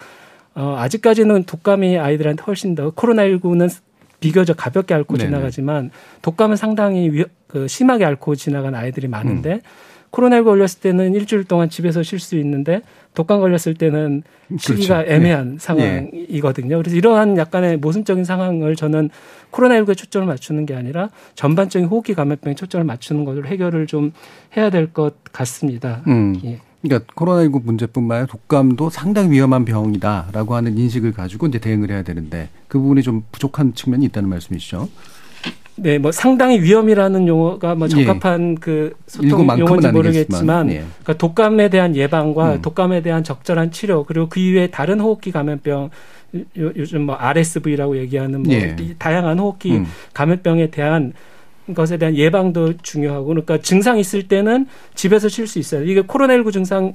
[0.55, 3.69] 어 아직까지는 독감이 아이들한테 훨씬 더 코로나19는
[4.19, 5.29] 비교적 가볍게 앓고 네네.
[5.29, 9.59] 지나가지만 독감은 상당히 위, 그 심하게 앓고 지나간 아이들이 많은데 음.
[10.11, 12.81] 코로나19 걸렸을 때는 일주일 동안 집에서 쉴 수 있는데
[13.13, 14.23] 독감 걸렸을 때는
[14.59, 15.11] 쉬기가 그렇죠.
[15.13, 15.57] 애매한 네.
[15.57, 16.77] 상황이거든요.
[16.77, 19.09] 그래서 이러한 약간의 모순적인 상황을 저는
[19.51, 24.11] 코로나19에 초점을 맞추는 게 아니라 전반적인 호흡기 감염병에 초점을 맞추는 것을 해결을 좀
[24.57, 26.01] 해야 될 것 같습니다.
[26.07, 26.35] 음.
[26.43, 26.59] 예.
[26.81, 32.49] 그러니까 코로나19 문제뿐만 아니라 독감도 상당히 위험한 병이다라고 하는 인식을 가지고 이제 대응을 해야 되는데
[32.67, 34.89] 그 부분이 좀 부족한 측면이 있다는 말씀이시죠?
[35.75, 38.05] 네, 뭐 상당히 위험이라는 용어가 뭐 예.
[38.05, 38.55] 적합한 예.
[38.59, 40.83] 그 소통 용어인지 모르겠지만, 예.
[41.01, 42.61] 그러니까 독감에 대한 예방과 음.
[42.61, 45.89] 독감에 대한 적절한 치료 그리고 그 이외에 다른 호흡기 감염병
[46.55, 48.75] 요즘 뭐 RSV라고 얘기하는 뭐 예.
[48.99, 49.85] 다양한 호흡기 음.
[50.13, 51.13] 감염병에 대한
[51.75, 55.83] 것에 대한 예방도 중요하고 그러니까 증상 있을 때는 집에서 쉴 수 있어요.
[55.83, 56.93] 이게 코로나19 증상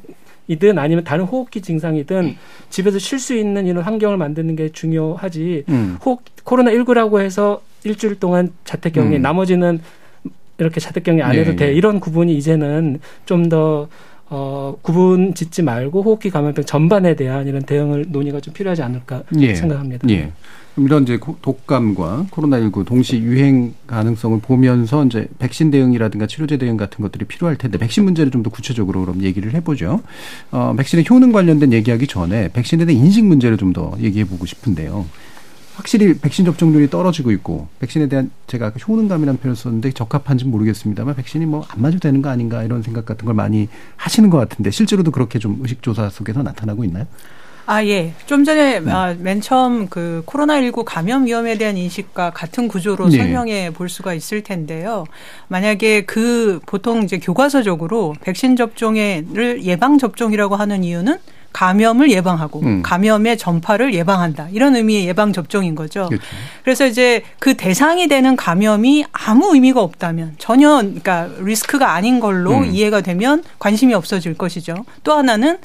[0.49, 2.37] 이든 아니면 다른 호흡기 증상이든
[2.71, 5.65] 집에서 쉴 수 있는 이런 환경을 만드는 게 중요하지.
[5.69, 5.99] 음.
[6.05, 9.23] 호흡 코로나 19라고 해서 일주일 동안 자택격리 음.
[9.23, 9.81] 나머지는
[10.59, 11.67] 이렇게 자택격리 안 해도 네, 돼.
[11.67, 11.73] 네.
[11.73, 13.89] 이런 구분이 이제는 좀더
[14.29, 19.55] 어, 구분 짓지 말고 호흡기 감염병 전반에 대한 이런 대응을 논의가 좀 필요하지 않을까 예.
[19.55, 20.09] 생각합니다.
[20.11, 20.33] 예.
[20.79, 27.25] 이런 이제 독감과 코로나19 동시 유행 가능성을 보면서 이제 백신 대응이라든가 치료제 대응 같은 것들이
[27.25, 30.03] 필요할 텐데 백신 문제를 좀 더 구체적으로 그럼 얘기를 해보죠.
[30.51, 35.07] 어, 백신의 효능 관련된 얘기하기 전에 백신에 대한 인식 문제를 좀 더 얘기해 보고 싶은데요.
[35.75, 41.65] 확실히 백신 접종률이 떨어지고 있고 백신에 대한 제가 효능감이라는 표현을 썼는데 적합한지는 모르겠습니다만 백신이 뭐
[41.69, 45.39] 안 맞아도 되는 거 아닌가 이런 생각 같은 걸 많이 하시는 것 같은데 실제로도 그렇게
[45.39, 47.07] 좀 의식조사 속에서 나타나고 있나요?
[47.67, 48.15] 아, 예.
[48.27, 48.89] 좀 전에 음.
[48.89, 53.19] 아, 맨 처음 그 코로나19 감염 위험에 대한 인식과 같은 구조로 네.
[53.19, 55.05] 설명해 볼 수가 있을 텐데요.
[55.49, 61.19] 만약에 그 보통 이제 교과서적으로 백신 접종을 예방 접종이라고 하는 이유는
[61.57, 62.83] 감염을 예방하고 음.
[62.83, 64.49] 감염의 전파를 예방한다.
[64.53, 66.07] 이런 의미의 예방 접종인 거죠.
[66.09, 66.27] 그렇죠.
[66.63, 72.67] 그래서 이제 그 대상이 되는 감염이 아무 의미가 없다면 전혀 그러니까 리스크가 아닌 걸로 음.
[72.67, 74.85] 이해가 되면 관심이 없어질 것이죠.
[75.03, 75.57] 또 하나는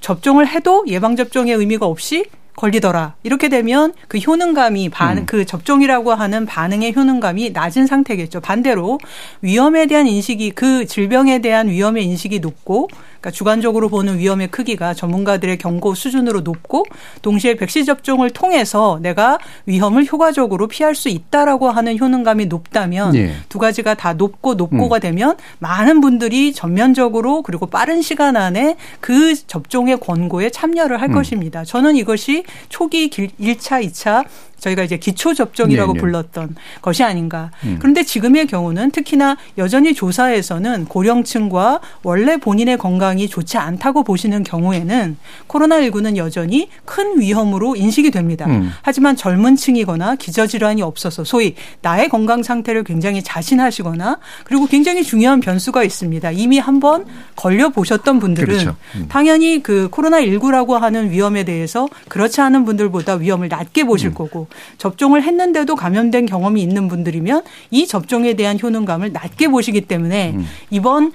[0.00, 2.26] 접종을 해도 예방 접종의 의미가 없이
[2.58, 3.14] 걸리더라.
[3.22, 5.26] 이렇게 되면 그 효능감이 반, 음.
[5.26, 8.40] 그 접종이라고 하는 반응의 효능감이 낮은 상태겠죠.
[8.40, 8.98] 반대로
[9.42, 12.88] 위험에 대한 인식이 그 질병에 대한 위험의 인식이 높고
[13.20, 16.84] 그러니까 주관적으로 보는 위험의 크기가 전문가들의 경고 수준으로 높고
[17.22, 23.32] 동시에 백신 접종을 통해서 내가 위험을 효과적으로 피할 수 있다라고 하는 효능감이 높다면 예.
[23.48, 25.00] 두 가지가 다 높고 높고가 음.
[25.00, 31.14] 되면 많은 분들이 전면적으로 그리고 빠른 시간 안에 그 접종의 권고에 참여를 할 음.
[31.14, 31.64] 것입니다.
[31.64, 34.24] 저는 이것이 초기 1차, 2차
[34.58, 36.00] 저희가 이제 기초 접종이라고 네 네.
[36.00, 37.50] 불렀던 것이 아닌가.
[37.64, 37.76] 음.
[37.78, 45.16] 그런데 지금의 경우는 특히나 여전히 조사에서는 고령층과 원래 본인의 건강 이 좋지 않다고 보시는 경우에는
[45.48, 48.46] 코로나19는 여전히 큰 위험으로 인식이 됩니다.
[48.46, 48.70] 음.
[48.82, 55.84] 하지만 젊은 층이거나 기저질환이 없어서 소위 나의 건강 상태를 굉장히 자신하시거나 그리고 굉장히 중요한 변수가
[55.84, 56.30] 있습니다.
[56.32, 58.76] 이미 한번 걸려 보셨던 분들은 그렇죠.
[58.96, 59.06] 음.
[59.08, 64.14] 당연히 그 코로나19라고 하는 위험에 대해서 그렇지 않은 분들보다 위험을 낮게 보실 음.
[64.14, 70.46] 거고 접종을 했는데도 감염된 경험이 있는 분들이면 이 접종에 대한 효능감을 낮게 보시기 때문에 음.
[70.70, 71.10] 이번 어,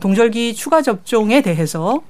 [0.00, 2.02] 동절기 추가 접종에 대해서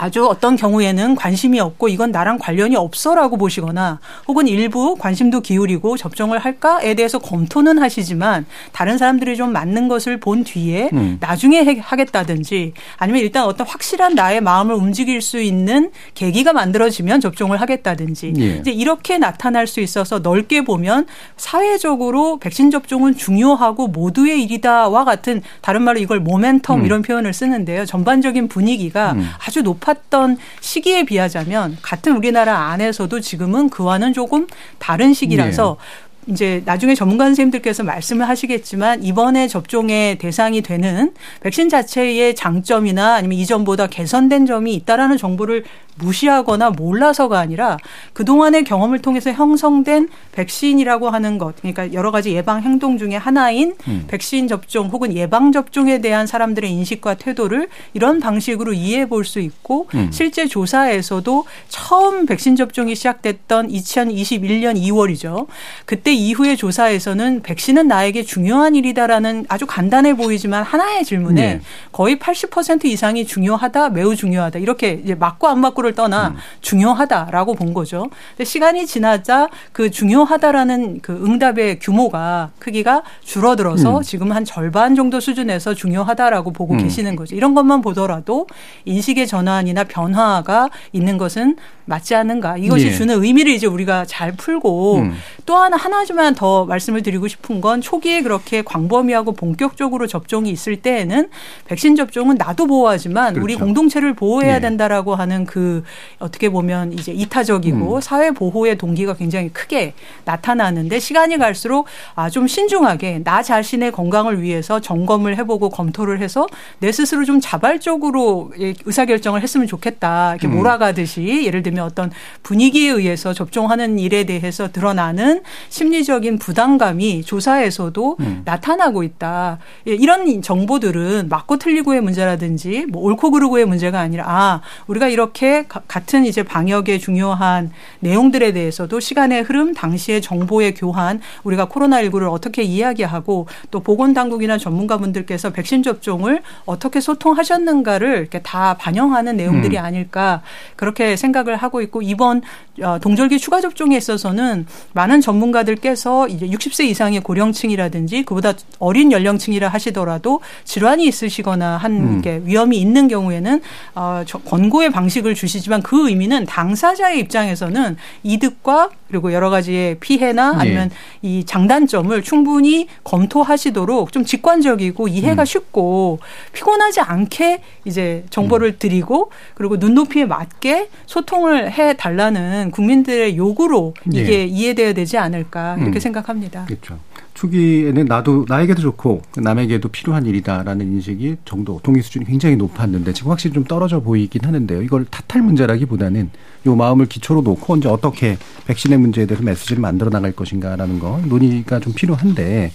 [0.00, 6.38] 아주 어떤 경우에는 관심이 없고 이건 나랑 관련이 없어라고 보시거나 혹은 일부 관심도 기울이고 접종을
[6.38, 11.18] 할까에 대해서 검토는 하시지만 다른 사람들이 좀 맞는 것을 본 뒤에 음.
[11.20, 18.32] 나중에 하겠다든지 아니면 일단 어떤 확실한 나의 마음을 움직일 수 있는 계기가 만들어지면 접종을 하겠다든지
[18.38, 18.44] 예.
[18.56, 25.82] 이제 이렇게 나타날 수 있어서 넓게 보면 사회적으로 백신 접종은 중요하고 모두의 일이다와 같은 다른
[25.82, 26.86] 말로 이걸 모멘텀 음.
[26.86, 27.84] 이런 표현을 쓰는데요.
[27.84, 29.28] 전반적인 분위기가 음.
[29.46, 34.46] 아주 높아 높았던 시기에 비하자면 같은 우리나라 안에서도 지금은 그와는 조금
[34.78, 36.09] 다른 시기라서 네.
[36.26, 43.86] 이제 나중에 전문가 선생님들께서 말씀을 하시겠지만 이번에 접종의 대상이 되는 백신 자체의 장점이나 아니면 이전보다
[43.86, 45.64] 개선된 점이 있다라는 정보를
[45.96, 47.76] 무시하거나 몰라서가 아니라
[48.14, 54.04] 그동안의 경험을 통해서 형성된 백신이라고 하는 것, 그러니까 여러 가지 예방 행동 중에 하나인 음.
[54.08, 59.86] 백신 접종 혹은 예방 접종에 대한 사람들의 인식과 태도를 이런 방식으로 이해해 볼 수 있고
[59.94, 60.10] 음.
[60.12, 65.46] 실제 조사에서도 처음 백신 접종이 시작됐던 2021년 2월이죠.
[65.84, 71.60] 그때 이후의 조사에서는 백신은 나에게 중요한 일이다라는 아주 간단해 보이지만 하나의 질문에 네.
[71.92, 76.36] 거의 80% 이상이 중요하다, 매우 중요하다 이렇게 이제 맞고 안 맞고를 떠나 음.
[76.60, 78.08] 중요하다라고 본 거죠.
[78.30, 84.02] 근데 시간이 지나자 그 중요하다라는 그 응답의 규모가 크기가 줄어들어서 음.
[84.02, 86.78] 지금 한 절반 정도 수준에서 중요하다라고 보고 음.
[86.78, 87.34] 계시는 거죠.
[87.34, 88.46] 이런 것만 보더라도
[88.84, 91.56] 인식의 전환이나 변화가 있는 것은
[91.90, 92.56] 맞지 않는가.
[92.56, 92.92] 이것이 예.
[92.92, 95.16] 주는 의미를 이제 우리가 잘 풀고 음.
[95.44, 100.76] 또 하나 하나 지만 더 말씀을 드리고 싶은 건 초기에 그렇게 광범위하고 본격적으로 접종이 있을
[100.76, 101.28] 때에는
[101.66, 103.44] 백신 접종은 나도 보호하지만 그렇죠.
[103.44, 104.60] 우리 공동체를 보호해야 예.
[104.60, 105.84] 된다라고 하는 그
[106.18, 108.00] 어떻게 보면 이제 이타적이고 음.
[108.00, 114.80] 사회 보호의 동기가 굉장히 크게 나타나는데 시간이 갈수록 아 좀 신중하게 나 자신의 건강을 위해서
[114.80, 116.46] 점검을 해보고 검토를 해서
[116.78, 120.32] 내 스스로 좀 자발적으로 의사결정을 했으면 좋겠다.
[120.32, 120.56] 이렇게 음.
[120.56, 122.10] 몰아가듯이 예를 들면 어떤
[122.42, 128.42] 분위기에 의해서 접종하는 일에 대해서 드러나는 심 리적인 부담감이 조사에서도 음.
[128.44, 129.58] 나타나고 있다.
[129.88, 136.24] 예, 이런 정보들은 맞고 틀리고의 문제라든지 뭐 옳고 그르고의 문제가 아니라 아 우리가 이렇게 같은
[136.24, 143.80] 이제 방역의 중요한 내용들에 대해서도 시간의 흐름, 당시의 정보의 교환, 우리가 코로나19를 어떻게 이야기하고 또
[143.80, 149.84] 보건 당국이나 전문가분들께서 백신 접종을 어떻게 소통하셨는가를 이렇게 다 반영하는 내용들이 음.
[149.84, 150.42] 아닐까
[150.76, 152.42] 그렇게 생각을 하고 있고 이번
[152.82, 159.68] 어, 동절기 추가 접종에 있어서는 많은 전문가들 께서 이제 60세 이상의 고령층이라든지 그보다 어린 연령층이라
[159.68, 162.22] 하시더라도 질환이 있으시거나 한 음.
[162.22, 163.60] 게 위험이 있는 경우에는
[163.94, 170.56] 어, 권고의 방식을 주시지만 그 의미는 당사자의 입장에서는 이득과 그리고 여러 가지의 피해나 네.
[170.58, 170.94] 아니면 네.
[171.22, 175.44] 이 장단점을 충분히 검토하시도록 좀 직관적이고 이해가 음.
[175.44, 176.20] 쉽고
[176.52, 178.76] 피곤하지 않게 이제 정보를 음.
[178.78, 184.44] 드리고 그리고 눈높이에 맞게 소통을 해 달라는 국민들의 요구로 이게 네.
[184.44, 186.00] 이해되어야 되지 않을까 이렇게 음.
[186.00, 186.64] 생각합니다.
[186.64, 186.98] 그렇죠.
[187.34, 193.54] 초기에는 나도 나에게도 좋고 남에게도 필요한 일이다라는 인식이 정도 동의 수준이 굉장히 높았는데 지금 확실히
[193.54, 194.82] 좀 떨어져 보이긴 하는데요.
[194.82, 196.30] 이걸 탓할 문제라기보다는
[196.66, 201.80] 요 마음을 기초로 놓고 이제 어떻게 백신의 문제에 대해서 메시지를 만들어 나갈 것인가라는 거 논의가
[201.80, 202.72] 좀 필요한데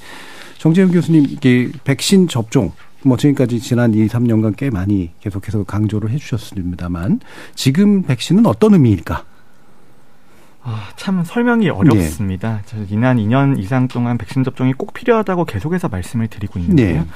[0.58, 2.72] 정재훈 교수님 이게 백신 접종
[3.04, 7.20] 뭐 지금까지 지난 2, 3년간 꽤 많이 계속해서 강조를 해 주셨습니다만
[7.54, 9.26] 지금 백신은 어떤 의미일까?
[10.68, 12.62] 아, 참 설명이 어렵습니다.
[12.66, 12.86] 네.
[12.88, 17.02] 지난 2년 이상 동안 백신 접종이 꼭 필요하다고 계속해서 말씀을 드리고 있는데요.
[17.02, 17.08] 네.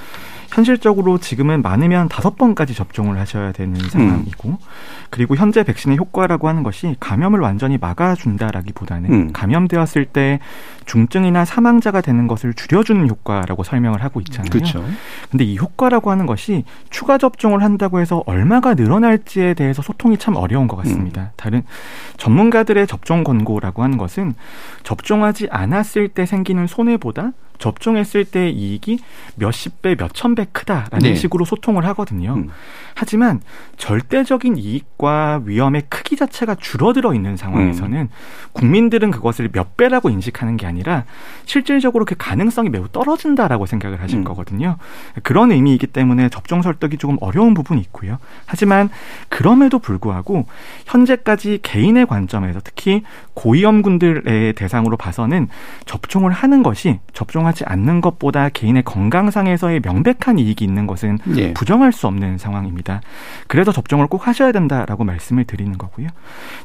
[0.52, 4.58] 현실적으로 지금은 많으면 다섯 번까지 접종을 하셔야 되는 상황이고, 음.
[5.10, 9.32] 그리고 현재 백신의 효과라고 하는 것이 감염을 완전히 막아준다라기보다는 음.
[9.32, 10.40] 감염되었을 때
[10.86, 14.50] 중증이나 사망자가 되는 것을 줄여주는 효과라고 설명을 하고 있잖아요.
[14.50, 14.84] 그렇죠.
[15.30, 20.68] 근데 이 효과라고 하는 것이 추가 접종을 한다고 해서 얼마가 늘어날지에 대해서 소통이 참 어려운
[20.68, 21.22] 것 같습니다.
[21.22, 21.28] 음.
[21.36, 21.64] 다른
[22.18, 24.36] 전문가들의 접종 권 고라고 하는 것은
[24.84, 29.00] 접종하지 않았을 때 생기는 손해보다 접종했을 때 이익이
[29.36, 31.16] 몇십 배, 몇천 배 크다라는 네.
[31.16, 32.34] 식으로 소통을 하거든요.
[32.36, 32.50] 음.
[32.96, 33.42] 하지만
[33.78, 38.10] 절대적인 이익과 위험의 크기 자체가 줄어들어 있는 상황에서는 음.
[38.54, 41.06] 국민들은 그것을 몇 배라고 인식하는 게 아니라
[41.46, 44.24] 실질적으로 그 가능성이 매우 떨어진다라고 생각을 하실 음.
[44.24, 44.78] 거거든요.
[45.24, 48.18] 그런 의미이기 때문에 접종 설득이 조금 어려운 부분이 있고요.
[48.46, 48.90] 하지만
[49.28, 50.46] 그럼에도 불구하고
[50.86, 55.50] 현재까지 개인의 관점에서 특히 고위험군들의 대상으로 봐서는
[55.86, 61.54] 접종을 하는 것이 접종 하지 않는 것보다 개인의 건강상에서의 명백한 이익이 있는 것은 예.
[61.54, 63.02] 부정할 수 없는 상황입니다.
[63.48, 66.08] 그래서 접종을 꼭 하셔야 된다라고 말씀을 드리는 거고요.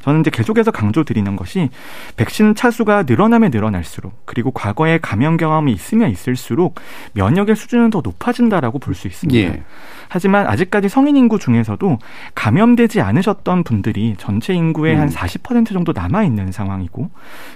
[0.02, 1.70] 저는 이제 계속해서 강조드리는 것이
[2.16, 6.74] 백신 차수가 늘어나면 늘어날수록 그리고 과거에 감염 경험이 있으면 있을수록
[7.14, 9.40] 면역의 수준은 더 높아진다라고 볼 수 있습니다.
[9.40, 9.62] 예.
[10.08, 11.98] 하지만 아직까지 성인 인구 중에서도
[12.34, 15.06] 감염되지 않으셨던 분들이 전체 인구의 음.
[15.06, 17.10] 한40% 정도 남아 있는 상황이고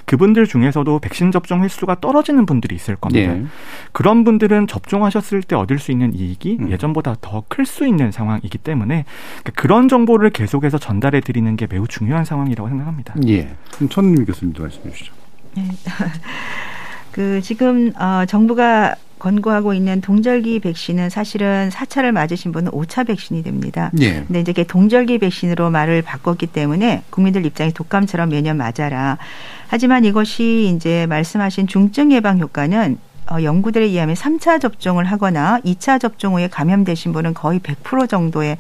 [0.05, 3.33] 그분들 중에서도 백신 접종 횟수가 떨어지는 분들이 있을 겁니다.
[3.33, 3.45] 예.
[3.93, 6.71] 그런 분들은 접종하셨을 때 얻을 수 있는 이익이 음.
[6.71, 9.05] 예전보다 더 클 수 있는 상황이기 때문에
[9.43, 13.15] 그러니까 그런 정보를 계속해서 전달해 드리는 게 매우 중요한 상황이라고 생각합니다.
[13.27, 13.55] 예.
[13.75, 15.13] 그럼 천미 교수님도 말씀해 주시죠.
[15.55, 15.65] 네.
[17.19, 23.91] 그 지금 어, 정부가 권고하고 있는 동절기 백신은 사실은 4차를 맞으신 분은 5차 백신이 됩니다.
[23.99, 24.23] 예.
[24.23, 29.19] 근데 이제 동절기 백신으로 말을 바꿨기 때문에 국민들 입장에 독감처럼 매년 맞아라.
[29.67, 32.99] 하지만 이것이 이제 말씀하신 중증 예방 효과는
[33.33, 38.59] 어, 연구들에 의하면 3차 접종을 하거나 2차 접종 후에 감염되신 분은 거의 100% 정도의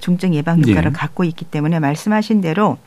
[0.00, 0.92] 중증 예방 효과를 예.
[0.92, 2.78] 갖고 있기 때문에 말씀하신 대로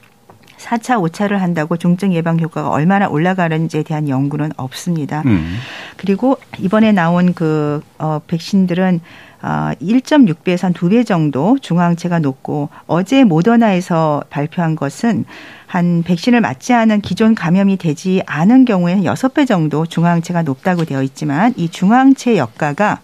[0.57, 5.23] 4차, 5차를 한다고 중증 예방 효과가 얼마나 올라가는지에 대한 연구는 없습니다.
[5.25, 5.57] 음.
[5.97, 9.01] 그리고 이번에 나온 그 어, 백신들은
[9.41, 15.25] 어, 1.6배에서 한 2배 정도 중앙체가 높고 어제 모더나에서 발표한 것은
[15.67, 21.53] 한 백신을 맞지 않은 기존 감염이 되지 않은 경우에 6배 정도 중앙체가 높다고 되어 있지만
[21.57, 23.01] 이 중앙체 역가가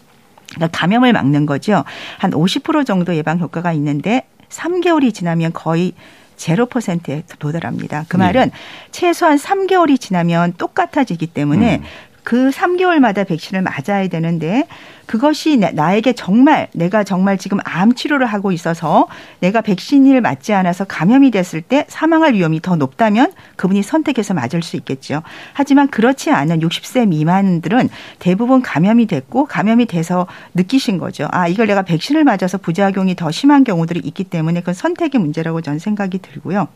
[0.56, 1.84] 그러니까 감염을 막는 거죠.
[2.18, 5.94] 한 50% 정도 예방 효과가 있는데 3개월이 지나면 거의
[6.42, 8.06] 제로 퍼센트에 도달합니다.
[8.08, 8.52] 그 말은 네.
[8.90, 11.84] 최소한 3개월이 지나면 똑같아지기 때문에 음.
[12.24, 14.68] 그 3개월마다 백신을 맞아야 되는데
[15.06, 19.08] 그것이 나에게 정말 내가 정말 지금 암 치료를 하고 있어서
[19.40, 24.78] 내가 백신을 맞지 않아서 감염이 됐을 때 사망할 위험이 더 높다면 그분이 선택해서 맞을 수
[24.78, 25.22] 있겠죠.
[25.52, 31.28] 하지만 그렇지 않은 60세 미만들은 대부분 감염이 됐고 감염이 돼서 느끼신 거죠.
[31.32, 35.80] 아, 이걸 내가 백신을 맞아서 부작용이 더 심한 경우들이 있기 때문에 그건 선택의 문제라고 저는
[35.80, 36.70] 생각이 들고요.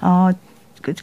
[0.00, 0.51] 어, 그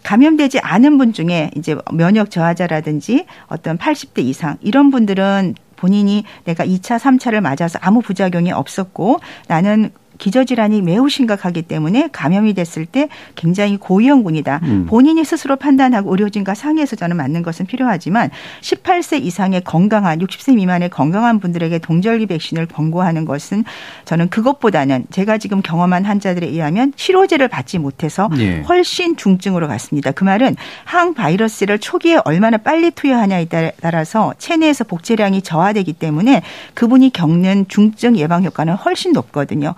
[0.04, 7.00] 감염되지 않은 분 중에 이제 면역 저하자라든지 어떤 80대 이상 이런 분들은 본인이 내가 2차,
[7.00, 14.60] 3차를 맞아서 아무 부작용이 없었고 나는 기저질환이 매우 심각하기 때문에 감염이 됐을 때 굉장히 고위험군이다.
[14.64, 14.86] 음.
[14.88, 18.30] 본인이 스스로 판단하고 의료진과 상의해서 저는 맞는 것은 필요하지만
[18.62, 23.64] 18세 이상의 건강한 60세 미만의 건강한 분들에게 동절기 백신을 권고하는 것은
[24.06, 28.62] 저는 그것보다는 제가 지금 경험한 환자들에 의하면 치료제를 받지 못해서 예.
[28.62, 30.12] 훨씬 중증으로 갔습니다.
[30.12, 33.48] 그 말은 항바이러스를 초기에 얼마나 빨리 투여하냐에
[33.82, 36.42] 따라서 체내에서 복제량이 저하되기 때문에
[36.74, 39.76] 그분이 겪는 중증 예방 효과는 훨씬 높거든요.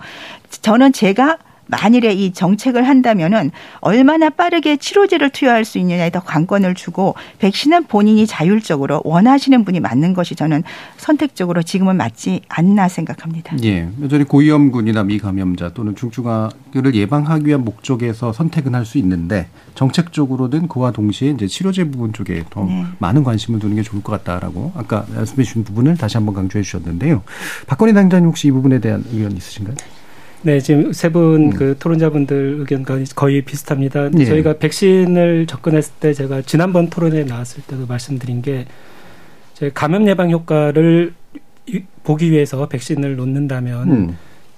[0.62, 7.14] 저는 제가 만일에 이 정책을 한다면은 얼마나 빠르게 치료제를 투여할 수 있느냐에 더 관건을 주고
[7.38, 10.64] 백신은 본인이 자율적으로 원하시는 분이 맞는 것이 저는
[10.98, 13.56] 선택적으로 지금은 맞지 않나 생각합니다.
[13.64, 13.88] 예.
[14.02, 21.30] 여전히 고위험군이나 미감염자 또는 중증화를 예방하기 위한 목적에서 선택은 할 수 있는데 정책적으로는 그와 동시에
[21.30, 22.84] 이제 치료제 부분 쪽에 더 네.
[22.98, 27.22] 많은 관심을 두는 게 좋을 것 같다라고 아까 말씀해 주신 부분을 다시 한번 강조해 주셨는데요.
[27.68, 29.76] 박건희 당장님 혹시 이 부분에 대한 의견 있으신가요?
[30.44, 34.10] 네, 지금 세 분그 토론자분들 의견 거의, 거의 비슷합니다.
[34.18, 34.24] 예.
[34.24, 38.66] 저희가 백신을 접근했을 때 제가 지난번 토론에 나왔을 때도 말씀드린 게
[39.54, 41.12] 저희 감염 예방 효과를
[41.68, 44.16] 이- 보기 위해서 백신을 놓는다면 음.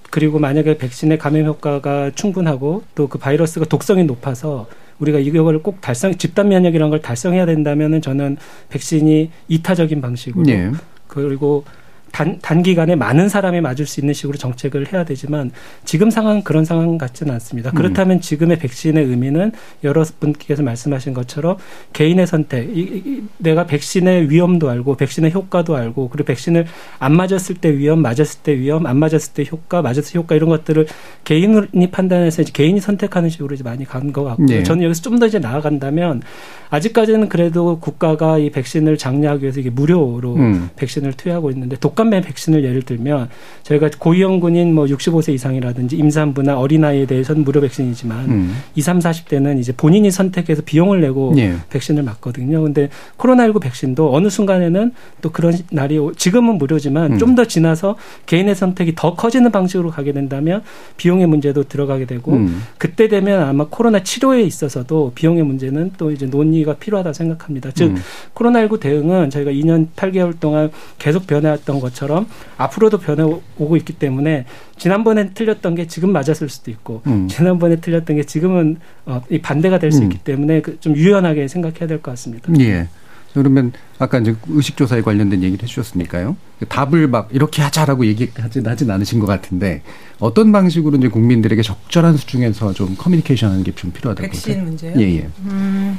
[0.09, 4.67] 그리고 만약에 백신의 감염 효과가 충분하고 또 그 바이러스가 독성이 높아서
[4.97, 8.37] 우리가 이걸 꼭 달성 집단 면역이라는 걸 달성해야 된다면은 저는
[8.69, 10.71] 백신이 이타적인 방식으로 예.
[11.07, 11.63] 그리고
[12.11, 15.51] 단, 단기간에 많은 사람이 맞을 수 있는 식으로 정책을 해야 되지만
[15.83, 17.71] 지금 상황 그런 상황 같지는 않습니다.
[17.71, 17.75] 음.
[17.75, 19.51] 그렇다면 지금의 백신의 의미는
[19.83, 21.57] 여러 분께서 말씀하신 것처럼
[21.93, 26.65] 개인의 선택, 이, 이, 내가 백신의 위험도 알고 백신의 효과도 알고 그리고 백신을
[26.99, 30.49] 안 맞았을 때 위험, 맞았을 때 위험, 안 맞았을 때 효과, 맞았을 때 효과 이런
[30.49, 30.87] 것들을
[31.25, 34.63] 개인이 판단해서 이제 개인이 선택하는 식으로 이제 많이 간 것 같고 네.
[34.63, 36.21] 저는 여기서 좀 더 이제 나아간다면
[36.69, 40.69] 아직까지는 그래도 국가가 이 백신을 장려하기 위해서 이게 무료로 음.
[40.75, 43.29] 백신을 투여하고 있는데 독감 의 백신을 예를 들면
[43.63, 48.55] 저희가 고위험군인 뭐 65세 이상이라든지 임산부나 어린아이에 대해서는 무료 백신이지만 음.
[48.75, 51.55] 20, 30, 40대는 이제 본인이 선택해서 비용을 내고 예.
[51.69, 52.61] 백신을 맞거든요.
[52.61, 54.91] 근데 코로나19 백신도 어느 순간에는
[55.21, 57.17] 또 그런 날이 오- 지금은 무료지만 음.
[57.17, 57.95] 좀더 지나서
[58.25, 60.63] 개인의 선택이 더 커지는 방식으로 가게 된다면
[60.97, 62.63] 비용의 문제도 들어가게 되고 음.
[62.77, 67.71] 그때 되면 아마 코로나 치료에 있어서도 비용의 문제는 또 이제 논의가 필요하다 생각합니다.
[67.71, 67.97] 즉 음.
[68.33, 72.27] 코로나19 대응은 저희가 2년 8개월 동안 계속 변해왔던 것처럼
[72.57, 74.45] 앞으로도 변해오고 있기 때문에
[74.77, 77.27] 지난번에 틀렸던 게 지금 맞았을 수도 있고 음.
[77.27, 80.03] 지난번에 틀렸던 게 지금은 어, 이 반대가 될수 음.
[80.03, 82.51] 있기 때문에 그좀 유연하게 생각해야 될 것 같습니다.
[82.59, 82.87] 예.
[83.33, 86.37] 그러면 아까 이제 의식조사에 관련된 얘기를 해주셨으니까요.
[86.69, 89.81] 답을 막 이렇게 하자라고 얘기하진 하진 않으신 것 같은데
[90.19, 94.63] 어떤 방식으로 이제 국민들에게 적절한 수준에서 좀 커뮤니케이션 하는 게 좀 필요하다고 백신?
[94.63, 94.93] 문제요?
[94.97, 95.27] 예, 예.
[95.41, 95.97] 음,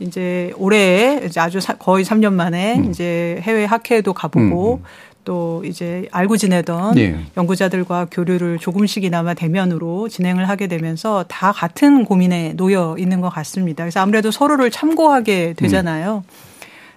[0.00, 2.90] 이제 올해 이제 아주 사- 거의 3년 만에 음.
[2.90, 4.84] 이제 해외 학회도 가보고 음,
[5.24, 7.16] 또 이제 알고 지내던 예.
[7.36, 13.84] 연구자들과 교류를 조금씩이나마 대면으로 진행을 하게 되면서 다 같은 고민에 놓여 있는 것 같습니다.
[13.84, 16.24] 그래서 아무래도 서로를 참고하게 되잖아요.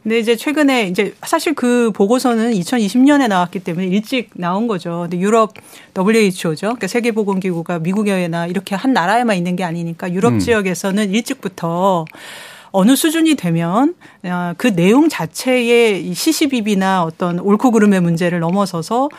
[0.02, 5.02] 근데 이제 최근에 이제 사실 그 보고서는 2020년에 나왔기 때문에 일찍 나온 거죠.
[5.10, 5.54] 근데 유럽
[5.98, 6.68] WHO죠.
[6.68, 10.40] 그러니까 세계보건기구가 미국에나 이렇게 한 나라에만 있는 게 아니니까 유럽 음.
[10.40, 12.06] 지역에서는 일찍부터
[12.76, 19.10] 어느 수준이 되면 아, 그 내용 자체의 이 시시비비나 어떤 옳고 그름의 문제를 넘어서서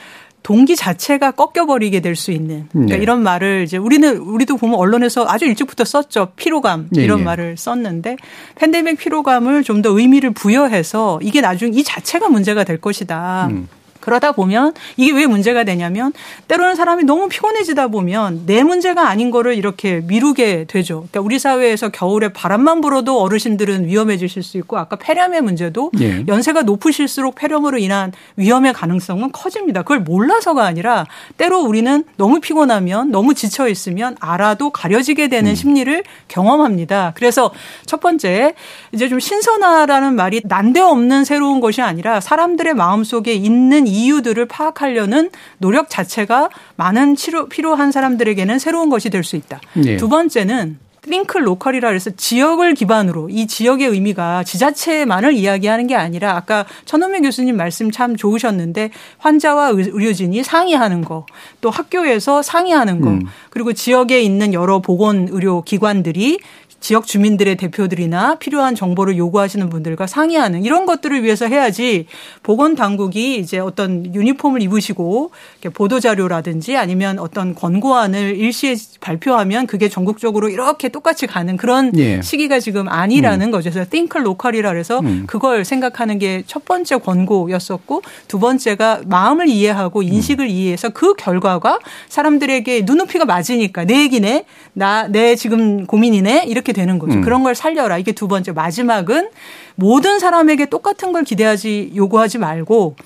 [0.43, 3.03] 동기 자체가 꺾여버리게 될 수 있는 그러니까 네.
[3.03, 7.25] 이런 말을 이제 우리는 우리도 보면 언론에서 아주 일찍부터 썼죠 피로감 예, 이런 예.
[7.25, 8.17] 말을 썼는데
[8.55, 13.49] 팬데믹 피로감을 좀 더 의미를 부여해서 이게 나중 이 자체가 문제가 될 것이다.
[13.51, 13.69] 음.
[14.07, 16.13] 그러다 보면 이게 왜 문제가 되냐면
[16.47, 21.09] 때로는 사람이 너무 피곤해지다 보면 내 문제가 아닌 거를 이렇게 미루게 되죠.
[21.11, 26.25] 그러니까 우리 사회에서 겨울에 바람만 불어도 어르신들은 위험해지실 수 있고 아까 폐렴의 문제도 예.
[26.29, 29.83] 연세가 높으실수록 폐렴으로 인한 위험의 가능성은 커집니다.
[29.83, 37.13] 그걸 몰라서가 아니라 때로 우리는 너무 피곤하면 너무 지쳐 있으면 알아도 가려지게 되는 심리를 경험합니다.
[37.17, 37.51] 그래서
[37.87, 38.55] 첫 번째
[38.93, 45.89] 이제 좀 신선하라는 말이 난데없는 새로운 것이 아니라 사람들의 마음속에 있는 이 유들을 파악하려는 노력
[45.91, 49.61] 자체가 많은 치료 필요한 사람들에게는 새로운 것이 될 수 있다.
[49.85, 49.97] 예.
[49.97, 50.79] 두 번째는
[51.09, 57.57] 띵크 로컬이라 해서 지역을 기반으로 이 지역의 의미가 지자체만을 이야기하는 게 아니라 아까 천호명 교수님
[57.57, 61.25] 말씀 참 좋으셨는데 환자와 의- 의료진이 상의하는 거,
[61.61, 63.23] 또 학교에서 상의하는 거, 음.
[63.51, 66.41] 그리고 지역에 있는 여러 보건 의료 기관들이
[66.81, 72.07] 지역 주민들의 대표들이나 필요한 정보를 요구하시는 분들과 상의하는 이런 것들을 위해서 해야지
[72.43, 75.31] 보건 당국이 이제 어떤 유니폼을 입으시고
[75.75, 82.23] 보도 자료라든지 아니면 어떤 권고안을 일시에 발표하면 그게 전국적으로 이렇게 똑같이 가는 그런 예.
[82.23, 83.71] 시기가 지금 아니라는 거죠.
[83.71, 85.25] 그래서 think local이라 그래서 음.
[85.27, 92.83] 그걸 생각하는 게 첫 번째 권고였었고 두 번째가 마음을 이해하고 인식을 이해해서 그 결과가 사람들에게
[92.87, 97.15] 눈높이가 맞으니까 내 얘기네, 나 내 지금 고민이네 이렇게 되는 거죠.
[97.15, 97.21] 음.
[97.23, 97.99] 그런 걸 살려라.
[97.99, 98.53] 이게 두 번째.
[98.53, 99.29] 마지막은
[99.75, 102.97] 모든 사람에게 똑같은 걸 기대하지 요구하지 말고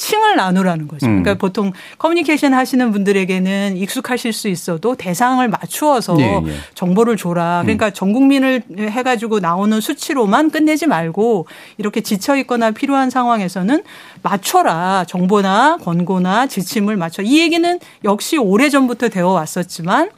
[0.00, 1.06] 층을 나누라는 거죠.
[1.06, 1.22] 음.
[1.22, 6.52] 그러니까 보통 커뮤니케이션 하시는 분들에게는 익숙하실 수 있어도 대상을 맞추어서 예, 예.
[6.74, 7.60] 정보를 줘라.
[7.64, 11.46] 그러니까 전 국민을 해가지고 나오는 수치로만 끝내지 말고
[11.76, 13.82] 이렇게 지쳐 있거나 필요한 상황에서는
[14.22, 15.04] 맞춰라.
[15.06, 17.20] 정보나 권고나 지침을 맞춰.
[17.22, 20.08] 이 얘기는 역시 오래 전부터 되어 왔었지만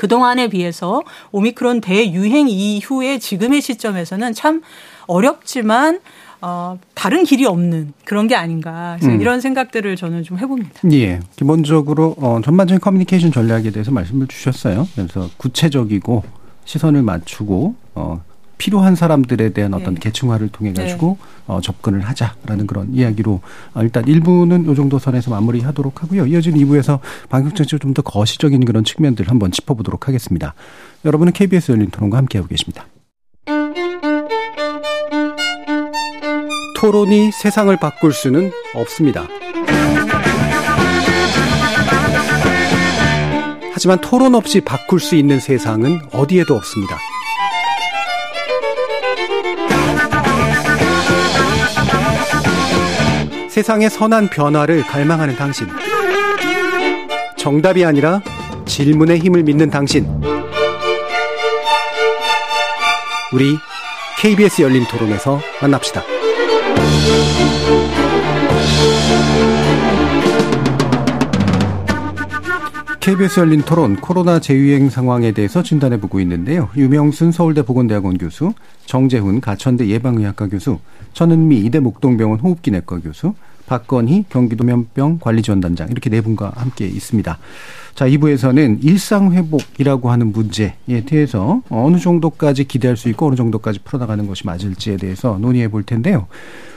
[0.00, 4.62] 그동안에 비해서 오미크론 대유행 이후에 지금의 시점에서는 참
[5.06, 6.00] 어렵지만
[6.40, 8.96] 어, 다른 길이 없는 그런 게 아닌가.
[8.98, 9.20] 그래서 음.
[9.20, 10.80] 이런 생각들을 저는 좀 해봅니다.
[10.92, 11.20] 예.
[11.36, 14.88] 기본적으로 어, 전반적인 커뮤니케이션 전략에 대해서 말씀을 주셨어요.
[14.94, 16.22] 그래서 구체적이고
[16.64, 18.22] 시선을 맞추고 어,
[18.60, 20.00] 필요한 사람들에 대한 어떤 네.
[20.00, 23.40] 계층화를 통해 가지고 어, 접근을 하자라는 그런 이야기로
[23.72, 26.26] 어, 일단 1부는 이 정도 선에서 마무리하도록 하고요.
[26.26, 27.00] 이어지는 2부에서
[27.30, 30.52] 방역 정책을 좀더 거시적인 그런 측면들 한번 짚어보도록 하겠습니다.
[31.06, 32.86] 여러분은 KBS 열린 토론과 함께하고 계십니다.
[36.76, 39.26] 토론이 세상을 바꿀 수는 없습니다.
[43.72, 46.98] 하지만 토론 없이 바꿀 수 있는 세상은 어디에도 없습니다.
[53.60, 55.66] 세상의 선한 변화를 갈망하는 당신.
[57.36, 58.22] 정답이 아니라
[58.64, 60.06] 질문의 힘을 믿는 당신.
[63.34, 63.58] 우리
[64.18, 66.02] KBS 열린 토론에서 만납시다.
[73.00, 76.70] KBS 열린 토론 코로나 재유행 상황에 대해서 진단해 보고 있는데요.
[76.78, 78.54] 유명순 서울대 보건대학원 교수,
[78.86, 80.78] 정재훈 가천대 예방의학과 교수,
[81.12, 83.34] 천은미 이대 목동병원 호흡기내과 교수,
[83.70, 87.38] 박건희 경기도 면병 관리지원단장 이렇게 네 분과 함께 있습니다.
[87.94, 90.74] 자, 2부에서는 일상회복이라고 하는 문제에
[91.06, 96.26] 대해서 어느 정도까지 기대할 수 있고 어느 정도까지 풀어나가는 것이 맞을지에 대해서 논의해 볼 텐데요.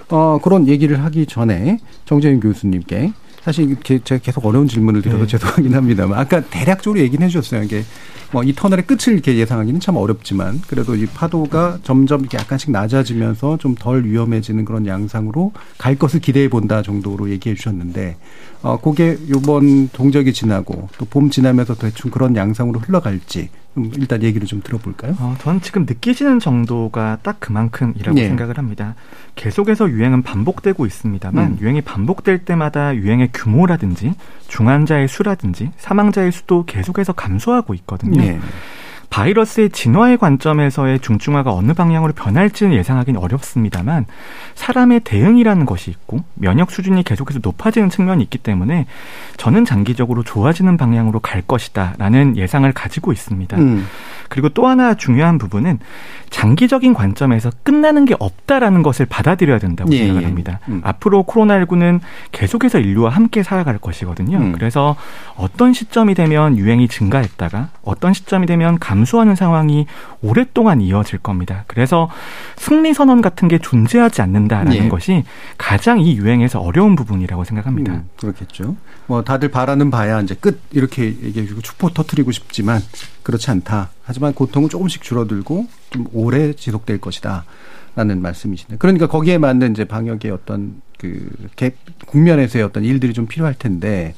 [0.09, 3.11] 어, 그런 얘기를 하기 전에 정재윤 교수님께
[3.43, 5.27] 사실 제가 계속 어려운 질문을 드려서 네.
[5.27, 7.63] 죄송하긴 합니다만 아까 대략적으로 얘기는 해주셨어요.
[7.63, 7.83] 이게
[8.31, 13.57] 뭐 이 터널의 끝을 이렇게 예상하기는 참 어렵지만 그래도 이 파도가 점점 이렇게 약간씩 낮아지면서
[13.57, 18.17] 좀 덜 위험해지는 그런 양상으로 갈 것을 기대해 본다 정도로 얘기해 주셨는데
[18.64, 24.61] 어 그게 요번 동적이 지나고 또 봄 지나면서 대충 그런 양상으로 흘러갈지 일단 얘기를 좀
[24.64, 25.16] 들어볼까요?
[25.20, 28.28] 어, 저는 지금 느끼시는 정도가 딱 그만큼이라고 네.
[28.28, 28.95] 생각을 합니다.
[29.36, 31.57] 계속해서 유행은 반복되고 있습니다만 음.
[31.59, 34.14] 유행이 반복될 때마다 유행의 규모라든지
[34.47, 38.22] 중환자의 수라든지 사망자의 수도 계속해서 감소하고 있거든요.
[38.22, 38.39] 네.
[39.14, 44.07] 바이러스의 진화의 관점에서의 중증화가 어느 방향으로 변할지는 예상하기는 어렵습니다만
[44.55, 48.88] 사람의 대응이라는 것이 있고 면역 수준이 계속해서 높아지는 측면이 있기 때문에
[49.38, 53.55] 저는 장기적으로 좋아지는 방향으로 갈 것이다라는 예상을 가지고 있습니다.
[53.57, 53.86] 음.
[54.30, 55.78] 그리고 또 하나 중요한 부분은
[56.32, 60.26] 장기적인 관점에서 끝나는 게 없다라는 것을 받아들여야 된다고 예, 생각을 예.
[60.26, 60.59] 합니다.
[60.70, 60.82] 음.
[60.84, 61.99] 앞으로 코로나19는
[62.32, 64.39] 계속해서 인류와 함께 살아갈 것이거든요.
[64.39, 64.51] 음.
[64.53, 64.95] 그래서
[65.36, 69.86] 어떤 시점이 되면 유행이 증가했다가 어떤 시점이 되면 감 소하는 상황이
[70.22, 71.64] 오랫동안 이어질 겁니다.
[71.68, 72.10] 그래서
[72.58, 74.89] 승리 선언 같은 게 존재하지 않는다라는 예.
[74.89, 75.24] 것이
[75.58, 77.93] 가장 이 유행에서 어려운 부분이라고 생각합니다.
[77.93, 78.76] 음, 그렇겠죠.
[79.08, 82.82] 뭐 다들 바라는 바야 이제 끝 이렇게 얘기해주고 축포 터트리고 싶지만
[83.24, 83.89] 그렇지 않다.
[84.04, 87.45] 하지만 고통은 조금씩 줄어들고 좀 오래 지속될 것이다.
[87.95, 88.78] 라는 말씀이시네.
[88.80, 91.30] 그러니까 거기에 맞는 이제 방역의 어떤 그
[92.08, 94.16] 국면에서의 어떤 일들이 좀 필요할 텐데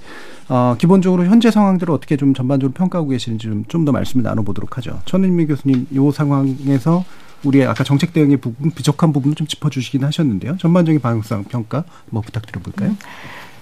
[0.47, 5.01] 어, 기본적으로 현재 상황들을 어떻게 좀 전반적으로 평가하고 계시는지 좀좀더 말씀을 나눠보도록 하죠.
[5.05, 7.03] 천은미 교수님, 이 상황에서
[7.43, 10.57] 우리의 아까 정책 대응의 부분, 부족한 부분을 좀 짚어주시긴 하셨는데요.
[10.57, 12.89] 전반적인 방역상 평가 뭐 부탁드려볼까요?
[12.91, 12.97] 음.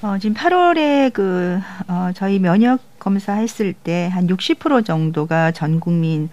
[0.01, 6.25] 어, 지금 8월에 그, 어, 저희 면역 검사 했을 때 한 60% 정도가 전 국민
[6.25, 6.29] 어,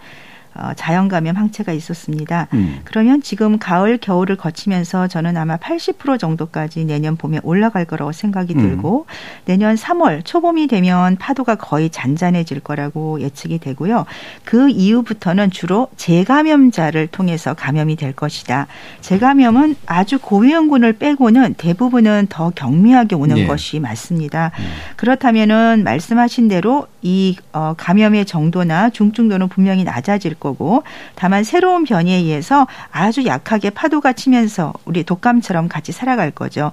[0.76, 2.48] 자연 감염 항체가 있었습니다.
[2.55, 2.80] 음.
[2.84, 8.61] 그러면 지금 가을 겨울을 거치면서 저는 아마 80% 정도까지 내년 봄에 올라갈 거라고 생각이 음.
[8.61, 9.07] 들고
[9.44, 14.07] 내년 3월 초봄이 되면 파도가 거의 잔잔해질 거라고 예측이 되고요.
[14.44, 18.66] 그 이후부터는 주로 재감염자를 통해서 감염이 될 것이다.
[19.01, 23.46] 재감염은 아주 고위험군을 빼고는 대부분은 더 경미하게 오는 네.
[23.46, 24.51] 것이 맞습니다.
[24.59, 24.64] 음.
[24.96, 30.82] 그렇다면은 말씀하신 대로 이 어, 감염의 정도나 중증도는 분명히 낮아질 거고
[31.14, 36.72] 다만 새로운 변이에 의해서 아주 약하게 파도가 치면서 우리 독감처럼 같이 살아갈 거죠.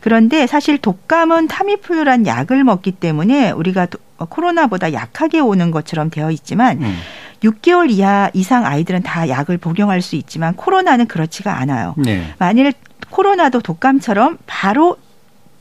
[0.00, 3.88] 그런데 사실 독감은 타미플루란 약을 먹기 때문에 우리가
[4.18, 6.96] 어, 코로나보다 약하게 오는 것처럼 되어 있지만 음.
[7.42, 11.94] 6개월 이하 이상 아이들은 다 약을 복용할 수 있지만 코로나는 그렇지가 않아요.
[11.98, 12.22] 네.
[12.38, 12.72] 만일
[13.10, 14.96] 코로나도 독감처럼 바로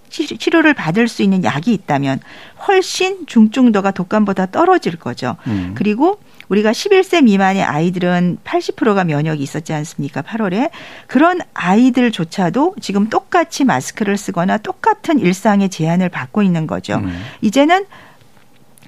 [0.09, 2.19] 치료를 받을 수 있는 약이 있다면
[2.67, 5.35] 훨씬 중증도가 독감보다 떨어질 거죠.
[5.47, 5.73] 음.
[5.75, 10.21] 그리고 우리가 11세 미만의 아이들은 80%가 면역이 있었지 않습니까?
[10.21, 10.69] 8월에.
[11.07, 16.97] 그런 아이들조차도 지금 똑같이 마스크를 쓰거나 똑같은 일상의 제한을 받고 있는 거죠.
[16.97, 17.23] 음.
[17.41, 17.85] 이제는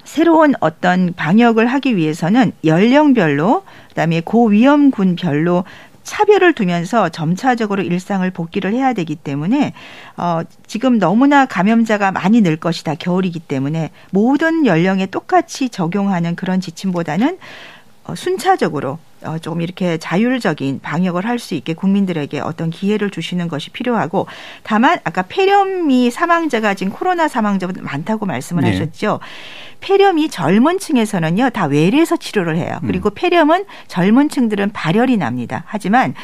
[0.04, 5.64] 새로운 어떤 방역을 하기 위해서는 연령별로 그다음에 고위험군별로
[6.08, 9.74] 차별을 두면서 점차적으로 일상을 복귀를 해야 되기 때문에
[10.16, 12.94] 어 지금 너무나 감염자가 많이 늘 것이다.
[12.94, 17.38] 겨울이기 때문에 모든 연령에 똑같이 적용하는 그런 지침보다는
[18.04, 23.70] 어, 순차적으로 어, 조금 이렇게 자율적인 방역을 할 수 있게 국민들에게 어떤 기회를 주시는 것이
[23.70, 24.26] 필요하고
[24.64, 28.70] 다만 아까 폐렴이 사망자가 지금 코로나 사망자보다 많다고 말씀을 네.
[28.72, 29.20] 하셨죠.
[29.80, 32.80] 폐렴이 젊은 층에서는요 다 외래에서 치료를 해요.
[32.86, 35.62] 그리고 폐렴은 젊은 층들은 발열이 납니다.
[35.66, 36.14] 하지만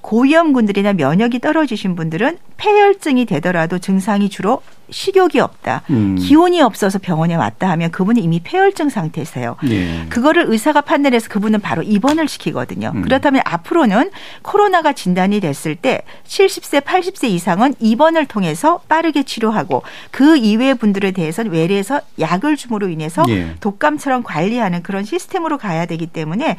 [0.00, 5.82] 고위험군들이나 면역이 떨어지신 분들은 폐혈증이 되더라도 증상이 주로 식욕이 없다.
[5.90, 6.16] 음.
[6.16, 9.56] 기운이 없어서 병원에 왔다 하면 그분은 이미 폐혈증 상태세요.
[9.68, 10.06] 예.
[10.08, 12.92] 그거를 의사가 판단해서 그분은 바로 입원을 시키거든요.
[12.94, 13.02] 음.
[13.02, 14.10] 그렇다면 앞으로는
[14.42, 21.50] 코로나가 진단이 됐을 때 70세, 80세 이상은 입원을 통해서 빠르게 치료하고 그 이외의 분들에 대해서는
[21.50, 23.54] 외래에서 약을 줌으로 인해서 예.
[23.60, 26.56] 독감처럼 관리하는 그런 시스템으로 가야 되기 때문에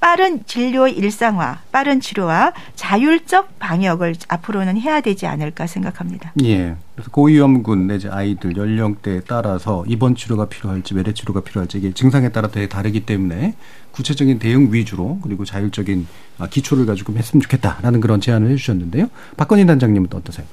[0.00, 6.32] 빠른 진료의 일상화, 빠른 치료와 자율적 방역을 앞으로는 해야 되지 않을까 생각합니다.
[6.44, 6.76] 예.
[6.98, 12.48] 그래서 고위험군 내지 아이들 연령대에 따라서 입원 치료가 필요할지 외래 치료가 필요할지 이게 증상에 따라
[12.48, 13.54] 되게 다르기 때문에
[13.92, 19.10] 구체적인 대응 위주로 그리고 자율적인 아, 기초를 가지고 했으면 좋겠다라는 그런 제안을 해주셨는데요.
[19.36, 20.44] 박건희 단장님은 또 어떠세요?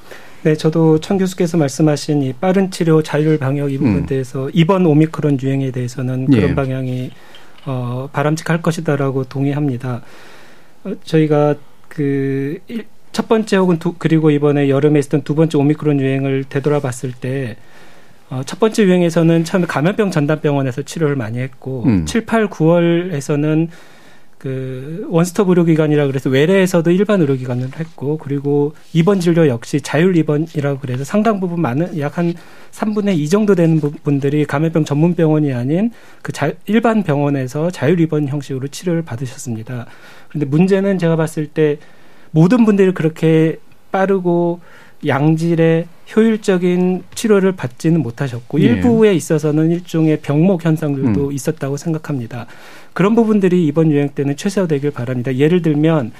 [0.44, 4.06] 네, 저도 천 교수께서 말씀하신 이 빠른 치료, 자율 방역 이 부분에 음.
[4.06, 6.54] 대해서 이번 오미크론 유행에 대해서는 그런 예.
[6.54, 7.10] 방향이
[7.66, 10.04] 어, 바람직할 것이다라고 동의합니다.
[10.84, 11.56] 어, 저희가
[11.88, 12.60] 그
[13.16, 17.56] 첫 번째 혹은 두, 그리고 이번에 여름에 있었던 두 번째 오미크론 유행을 되돌아봤을 때
[18.30, 22.06] 어, 첫 번째 유행에서는 처음에 감염병 전담병원에서 치료를 많이 했고 음.
[22.06, 23.70] 7, 8, 9월에서는
[24.38, 31.06] 그 원스톱 의료기관이라 그래서 외래에서도 일반 의료기관을 했고 그리고 입원 진료 역시 자율 입원이라고 그래서
[31.06, 32.34] 상당 부분 많은 약 한
[32.74, 35.90] 3분의 2 정도 되는 부- 분들이 감염병 전문 병원이 아닌
[36.22, 39.86] 그 자, 일반 병원에서 자율 입원 형식으로 치료를 받으셨습니다.
[40.28, 41.78] 그런데 문제는 제가 봤을 때
[42.36, 43.56] 모든 분들이 그렇게
[43.94, 44.60] 빠르고
[45.08, 48.66] 양질의 효율적인 치료를 받지는 못하셨고 예.
[48.66, 51.32] 일부에 있어서는 일종의 병목 현상들도 음.
[51.32, 52.46] 있었다고 생각합니다.
[52.92, 55.34] 그런 부분들이 이번 유행 때는 최소화되길 바랍니다.
[55.34, 56.12] 예를 들면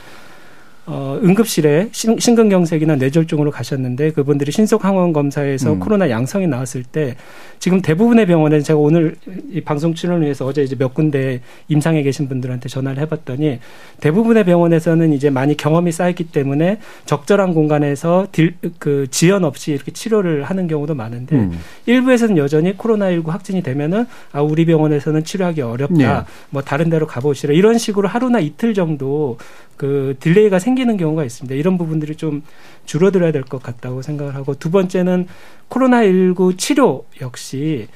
[0.88, 5.80] 어, 응급실에 심, 심근경색이나 뇌졸중으로 가셨는데 그분들이 신속 항원 검사에서 음.
[5.80, 7.16] 코로나 양성이 나왔을 때
[7.58, 9.16] 지금 대부분의 병원에 제가 오늘
[9.52, 13.60] 이 방송 출연을 위해서 어제 이제 몇 군데 임상에 계신 분들한테 전화를 해봤더니
[14.00, 20.44] 대부분의 병원에서는 이제 많이 경험이 쌓였기 때문에 적절한 공간에서 딜, 그 지연 없이 이렇게 치료를
[20.44, 21.60] 하는 경우도 많은데 음.
[21.88, 25.96] 일부에서는 여전히 코로나19 확진이 되면은 아 우리 병원에서는 치료하기 어렵다.
[25.96, 26.26] 네.
[26.52, 27.56] 뭐 다른 데로 가보시라.
[27.56, 29.38] 이런 식으로 하루나 이틀 정도
[29.78, 31.56] 그 delay가 생기는 경우가 있습니다.
[31.56, 32.44] 이런 부분들이 좀
[32.86, 35.28] 줄어들어야 될 것 같다고 생각을 하고 두 번째는
[35.70, 37.88] 코로나19 치료 역시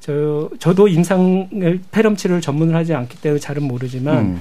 [0.00, 4.40] 저 저도 임상을 폐렴 치료를 전문을 하지 않기 때문에 잘은 모르지만 음.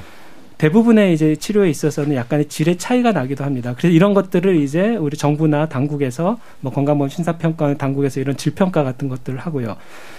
[0.58, 3.74] 대부분의 이제 치료에 있어서는 약간의 질의 차이가 나기도 합니다.
[3.78, 9.38] 그래서 이런 것들을 이제 우리 정부나 당국에서 뭐 건강보험 심사평가 당국에서 이런 질평가 같은 것들을
[9.40, 9.76] 하고요.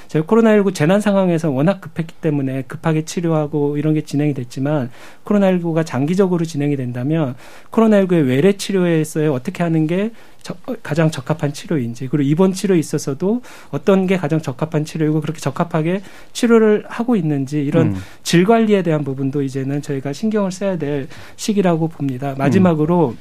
[0.09, 4.91] 저희 코로나19 재난 상황에서 워낙 급했기 때문에 급하게 치료하고 이런 게 진행이 됐지만
[5.25, 7.35] 코로나19가 장기적으로 진행이 된다면
[7.71, 14.07] 코로나19의 외래 치료에서의 어떻게 하는 게 적- 가장 적합한 치료인지 그리고 입원 치료에 있어서도 어떤
[14.07, 16.03] 게 가장 적합한 치료이고 그렇게 적합하게
[16.33, 17.97] 치료를 하고 있는지 이런 음.
[18.23, 22.35] 질 관리에 대한 부분도 이제는 저희가 신경을 써야 될 시기라고 봅니다.
[22.39, 23.17] 마지막으로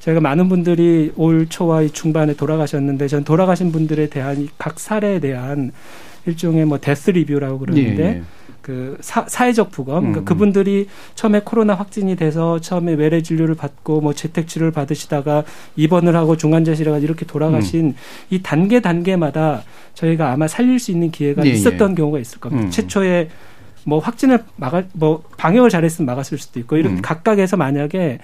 [0.00, 5.70] 저희가 많은 분들이 올 초와 이 중반에 돌아가셨는데 전 돌아가신 분들에 대한 이각 사례에 대한
[6.26, 8.22] 일종의 뭐 데스 리뷰라고 그러는데 예, 예.
[8.62, 10.24] 그 사, 사회적 부검 그러니까 음.
[10.24, 15.42] 그분들이 처음에 코로나 확진이 돼서 처음에 외래 진료를 받고 뭐 재택 치료를 받으시다가
[15.76, 17.94] 입원을 하고 중환자실에 가서 이렇게 돌아가신 음.
[18.30, 19.64] 이 단계 단계마다
[19.94, 21.94] 저희가 아마 살릴 수 있는 기회가 예, 있었던 예.
[21.96, 22.66] 경우가 있을 겁니다.
[22.66, 22.70] 음.
[22.70, 23.28] 최초에
[23.84, 27.02] 뭐 확진을 막을 뭐 방역을 잘했으면 막았을 수도 있고 이런 음.
[27.02, 28.20] 각각에서 만약에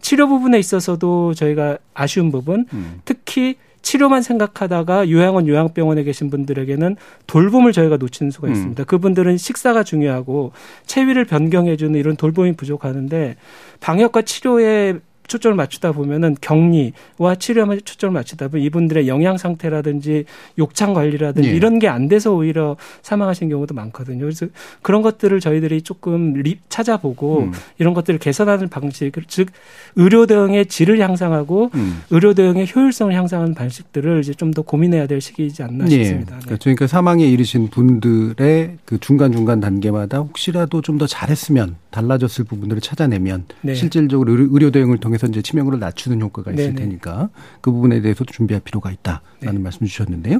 [0.00, 3.00] 치료 부분에 있어서도 저희가 아쉬운 부분 음.
[3.04, 8.52] 특히 치료만 생각하다가 요양원 요양병원에 계신 분들에게는 돌봄을 저희가 놓치는 수가 음.
[8.52, 8.84] 있습니다.
[8.84, 10.52] 그분들은 식사가 중요하고
[10.86, 13.36] 체위를 변경해주는 이런 돌봄이 부족하는데
[13.80, 14.98] 방역과 치료에
[15.28, 20.24] 초점을 맞추다 보면은 격리와 치료에 초점을 맞추다 보면 이분들의 영양 상태라든지
[20.58, 21.54] 욕창 관리라든지 예.
[21.54, 24.20] 이런 게 안 돼서 오히려 사망하신 경우도 많거든요.
[24.20, 24.46] 그래서
[24.80, 27.52] 그런 것들을 저희들이 조금 리, 찾아보고 음.
[27.78, 29.48] 이런 것들을 개선하는 방식, 즉
[29.96, 32.00] 의료 대응의 질을 향상하고 음.
[32.10, 35.90] 의료 대응의 효율성을 향상하는 방식들을 이제 좀 더 고민해야 될 시기이지 않나 예.
[36.04, 36.38] 싶습니다.
[36.46, 36.56] 네.
[36.60, 43.44] 그러니까 사망에 이르신 분들의 그 중간 중간 단계마다 혹시라도 좀 더 잘했으면 달라졌을 부분들을 찾아내면
[43.62, 43.74] 네.
[43.74, 46.76] 실질적으로 의료, 의료 대응을 통해 서 이제 치명률을 낮추는 효과가 있을 네네.
[46.76, 47.28] 테니까
[47.60, 49.58] 그 부분에 대해서도 준비할 필요가 있다라는 네.
[49.58, 50.38] 말씀 주셨는데요.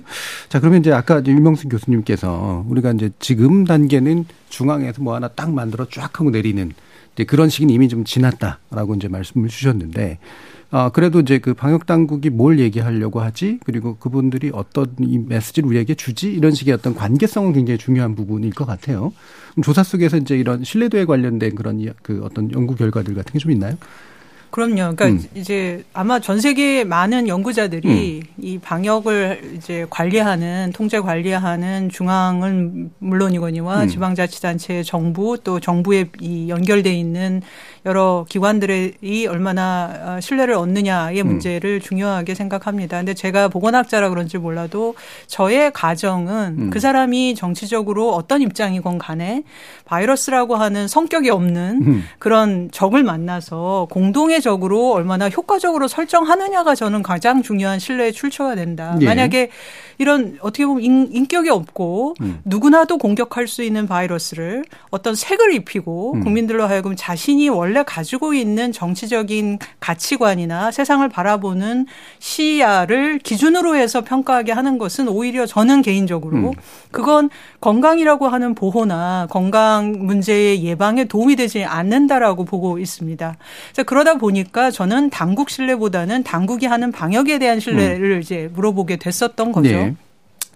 [0.49, 5.53] 자, 그러면 이제 아까 이제 유명승 교수님께서 우리가 이제 지금 단계는 중앙에서 뭐 하나 딱
[5.53, 6.73] 만들어 쫙 하고 내리는
[7.14, 10.18] 이제 그런 시기는 이미 좀 지났다라고 이제 말씀을 주셨는데
[10.75, 13.61] 아, 그래도 이제 그 방역 당국이 뭘 얘기하려고 하지?
[13.64, 16.33] 그리고 그분들이 어떤 이 메시지를 우리에게 주지?
[16.33, 19.12] 이런 식의 어떤 관계성은 굉장히 중요한 부분일 것 같아요.
[19.62, 23.77] 조사 속에서 이제 이런 신뢰도에 관련된 그런 그 어떤 연구 결과들 같은 게 좀 있나요?
[24.53, 24.94] 그럼요.
[24.94, 25.24] 그러니까 음.
[25.34, 28.34] 이제 아마 전 세계 많은 연구자들이 음.
[28.38, 33.88] 이 방역을 이제 관리하는 통제 관리하는 중앙은 물론이거니와 음.
[33.88, 37.40] 지방자치단체, 정부 또 정부에 이 연결돼 있는
[37.86, 41.26] 여러 기관들이 얼마나 어, 신뢰를 얻느냐의 음.
[41.28, 42.98] 문제를 중요하게 생각합니다.
[42.98, 44.94] 근데 제가 보건학자라 그런지 몰라도
[45.28, 46.70] 저의 가정은 음.
[46.70, 49.44] 그 사람이 정치적으로 어떤 입장이건 간에
[49.86, 52.05] 바이러스라고 하는 성격이 없는 음.
[52.18, 58.99] 그런 적을 만나서 공동의 적으로 얼마나 효과적으로 설정하느냐가 저는 가장 중요한 신뢰의 출처가 된다.
[59.01, 59.07] 예.
[59.07, 59.49] 만약에
[59.99, 62.40] 이런 어떻게 보면 인, 격이 없고 음.
[62.45, 66.24] 누구나도 공격할 수 있는 바이러스를 어떤 색을 입히고 음.
[66.24, 71.86] 국민들로 하여금 자신이 원래 가지고 있는 정치적인 가치관이나 세상을 바라보는
[72.18, 76.53] 시야를 기준으로 해서 평가하게 하는 것은 오히려 저는 개인적으로 음.
[76.90, 77.30] 그건
[77.61, 83.36] 건강이라고 하는 보호나 건강 문제의 예방에 도움이 되지 않는다라고 보고 있습니다.
[83.86, 88.20] 그러다 보니 까 저는 당국 신뢰보다는 당국이 하는 방역에 대한 신뢰를 음.
[88.20, 89.70] 이제 물어보게 됐었던 거죠.
[89.70, 89.95] 네.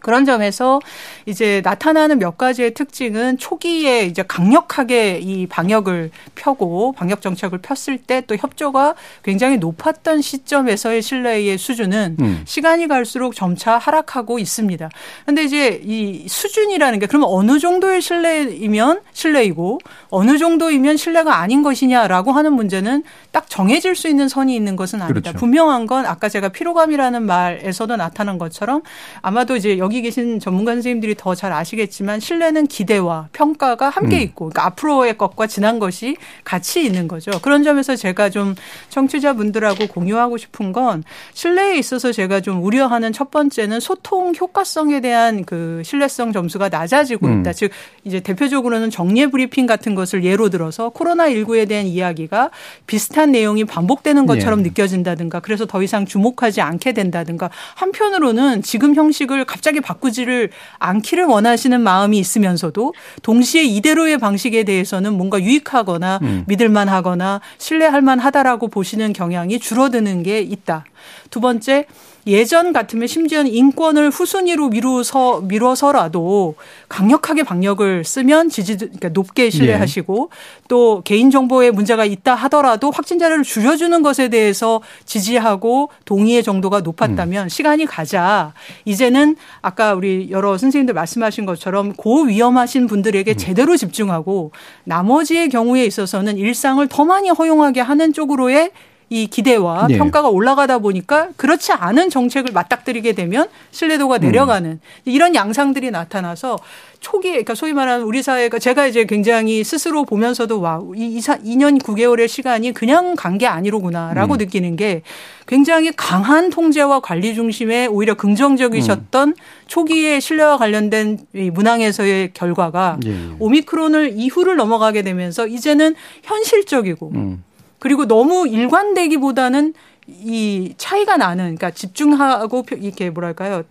[0.06, 0.80] 그런 점에서
[1.26, 8.16] 이제 나타나는 몇 가지의 특징은 초기에 이제 강력하게 이 방역을 펴고 방역 정책을 폈을 때
[8.26, 12.42] 또 협조가 굉장히 높았던 시점에서의 신뢰의 수준은 음.
[12.44, 14.88] 시간이 갈수록 점차 하락하고 있습니다.
[15.24, 19.78] 근데 이제 이 수준이라는 게 그러면 어느 정도의 신뢰이면 신뢰이고
[20.08, 25.20] 어느 정도이면 신뢰가 아닌 것이냐라고 하는 문제는 딱 정해질 수 있는 선이 있는 것은 아니다.
[25.20, 25.38] 그렇죠.
[25.38, 28.82] 분명한 건 아까 제가 피로감이라는 말에서도 나타난 것처럼
[29.22, 34.22] 아마도 이제 여기 계신 전문가 선생님들이 더 잘 아시겠지만 신뢰는 기대와 평가가 함께 음.
[34.22, 37.30] 있고 그러니까 앞으로의 것과 지난 것이 같이 있는 거죠.
[37.42, 38.54] 그런 점에서 제가 좀
[38.88, 45.82] 청취자분들하고 공유하고 싶은 건 신뢰에 있어서 제가 좀 우려하는 첫 번째는 소통 효과성에 대한 그
[45.84, 47.50] 신뢰성 점수가 낮아지고 있다.
[47.50, 47.52] 음.
[47.54, 47.70] 즉
[48.04, 52.50] 이제 대표적으로는 정례 브리핑 같은 것을 예로 들어서 코로나 19에 대한 이야기가
[52.86, 54.62] 비슷한 내용이 반복되는 것처럼 예.
[54.64, 62.18] 느껴진다든가 그래서 더 이상 주목하지 않게 된다든가 한편으로는 지금 형식을 갑자기 바꾸지를 않기를 원하시는 마음이
[62.18, 66.44] 있으면서도 동시에 이대로의 방식에 대해서는 뭔가 유익하거나 음.
[66.48, 70.84] 믿을만 하거나 신뢰할 만 하다라고 보시는 경향이 줄어드는 게 있다.
[71.30, 71.86] 두 번째,
[72.26, 76.56] 예전 같으면 심지어는 인권을 후순위로 미루서 미뤄서라도
[76.88, 80.62] 강력하게 방역을 쓰면 지지 그러니까 높게 신뢰하시고 네.
[80.68, 87.48] 또 개인 정보에 문제가 있다 하더라도 확진자를 줄여주는 것에 대해서 지지하고 동의의 정도가 높았다면 음.
[87.48, 88.52] 시간이 가자
[88.84, 93.36] 이제는 아까 우리 여러 선생님들 말씀하신 것처럼 고위험하신 분들에게 음.
[93.36, 94.50] 제대로 집중하고
[94.82, 98.72] 나머지의 경우에 있어서는 일상을 더 많이 허용하게 하는 쪽으로의
[99.08, 99.98] 이 기대와 네.
[99.98, 104.80] 평가가 올라가다 보니까 그렇지 않은 정책을 맞닥뜨리게 되면 신뢰도가 내려가는 음.
[105.04, 106.58] 이런 양상들이 나타나서
[106.98, 112.26] 초기에 그러니까 소위 말하는 우리 사회가 제가 이제 굉장히 스스로 보면서도 와, 이 2년 9개월의
[112.26, 114.38] 시간이 그냥 간 게 아니로구나라고 음.
[114.38, 115.02] 느끼는 게
[115.46, 119.34] 굉장히 강한 통제와 관리 중심에 오히려 긍정적이셨던 음.
[119.66, 123.14] 초기에 신뢰와 관련된 이 문항에서의 결과가 예.
[123.38, 127.44] 오미크론을 이후를 넘어가게 되면서 이제는 현실적이고 음.
[127.78, 129.74] 그리고 너무 일관되기보다는
[130.08, 133.62] 이 차이가 나는 그러니까 집중하고 이렇게 뭐랄까요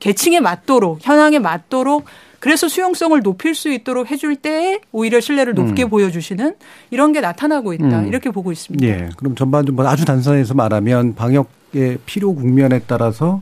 [0.00, 2.04] 계층에 맞도록 현황에 맞도록
[2.40, 5.88] 그래서 수용성을 높일 수 있도록 해줄 때 오히려 신뢰를 높게 음.
[5.88, 6.56] 보여주시는
[6.90, 8.08] 이런 게 나타나고 있다 음.
[8.08, 8.86] 이렇게 보고 있습니다.
[8.86, 9.08] 예.
[9.16, 13.40] 그럼 전반적으로 아주 단순해서 말하면 방역의 필요 국면에 따라서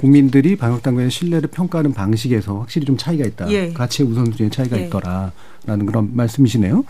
[0.00, 3.50] 국민들이 방역 당국의 신뢰를 평가하는 방식에서 확실히 좀 차이가 있다.
[3.50, 3.70] 예.
[3.72, 4.86] 가치의 우선순위의 차이가 예.
[4.86, 6.84] 있더라라는 그런 말씀이시네요.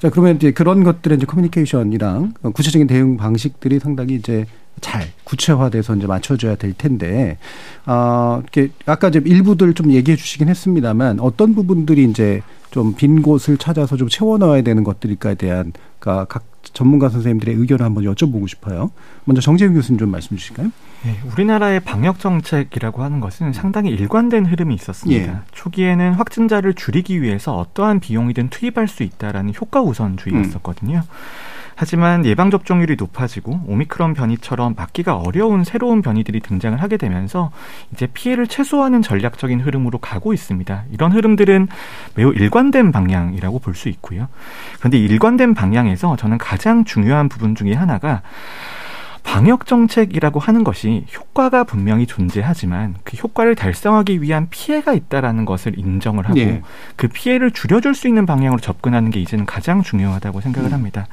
[0.00, 4.46] 자, 그러면 이제 그런 것들의 이제 커뮤니케이션이랑 구체적인 대응 방식들이 상당히 이제
[4.80, 7.38] 잘 구체화돼서 이제 맞춰줘야 될 텐데,
[7.84, 12.42] 아, 이렇게 아까 이제 일부들 좀 얘기해 주시긴 했습니다만 어떤 부분들이 이제
[12.76, 17.84] 좀 빈 곳을 찾아서 좀 채워 넣어야 되는 것들일까에 대한 그러니까 각 전문가 선생님들의 의견을
[17.84, 18.90] 한번 여쭤보고 싶어요.
[19.24, 20.70] 먼저 정재윤 교수님 좀 말씀 주실까요?
[21.04, 25.32] 네, 우리나라의 방역 정책이라고 하는 것은 상당히 일관된 흐름이 있었습니다.
[25.32, 25.36] 예.
[25.52, 30.98] 초기에는 확진자를 줄이기 위해서 어떠한 비용이든 투입할 수 있다라는 효과 우선주의였었거든요.
[30.98, 31.55] 음.
[31.76, 37.50] 하지만 예방 접종률이 높아지고 오미크론 변이처럼 막기가 어려운 새로운 변이들이 등장을 하게 되면서
[37.92, 40.84] 이제 피해를 최소화하는 전략적인 흐름으로 가고 있습니다.
[40.90, 41.68] 이런 흐름들은
[42.14, 44.28] 매우 일관된 방향이라고 볼 수 있고요.
[44.78, 48.22] 그런데 일관된 방향에서 저는 가장 중요한 부분 중에 하나가
[49.22, 56.26] 방역 정책이라고 하는 것이 효과가 분명히 존재하지만 그 효과를 달성하기 위한 피해가 있다라는 것을 인정을
[56.26, 56.62] 하고 예.
[56.94, 60.74] 그 피해를 줄여줄 수 있는 방향으로 접근하는 게 이제는 가장 중요하다고 생각을 음.
[60.74, 61.06] 합니다.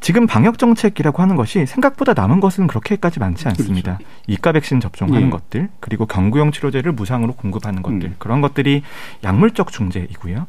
[0.00, 3.98] 지금 방역 정책이라고 하는 것이 생각보다 남은 것은 그렇게까지 많지 않습니다.
[4.26, 5.30] 이가 백신 접종하는 예.
[5.30, 8.14] 것들 그리고 경구용 치료제를 무상으로 공급하는 것들 음.
[8.18, 8.82] 그런 것들이
[9.24, 10.46] 약물적 중재이고요.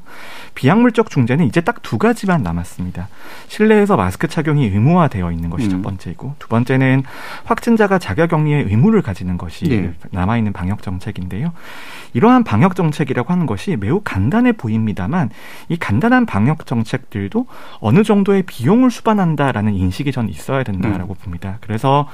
[0.56, 3.08] 비약물적 중재는 이제 딱 두 가지만 남았습니다.
[3.48, 5.70] 실내에서 마스크 착용이 의무화되어 있는 것이 음.
[5.72, 7.02] 첫 번째이고 두 번째는
[7.46, 9.94] 확진자가 자가격리의 의무를 가지는 것이 예.
[10.12, 11.52] 남아 있는 방역 정책인데요.
[12.14, 15.32] 이러한 방역 정책이라고 하는 것이 매우 간단해 보입니다만
[15.70, 17.48] 이 간단한 방역 정책들도
[17.80, 21.58] 어느 정도의 비용을 수반한 다라는 인식이 전 있어야 된다라고 봅니다.
[21.62, 22.10] 그래서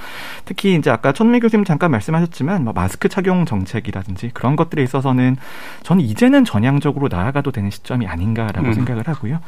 [0.45, 5.35] 특히 이제 아까 천미 교수님 잠깐 말씀하셨지만 뭐 마스크 착용 정책이라든지 그런 것들에 있어서는
[5.81, 8.73] 저는 이제는 전향적으로 나아가도 되는 시점이 아닌가라고 음.
[8.73, 9.39] 생각을 하고요.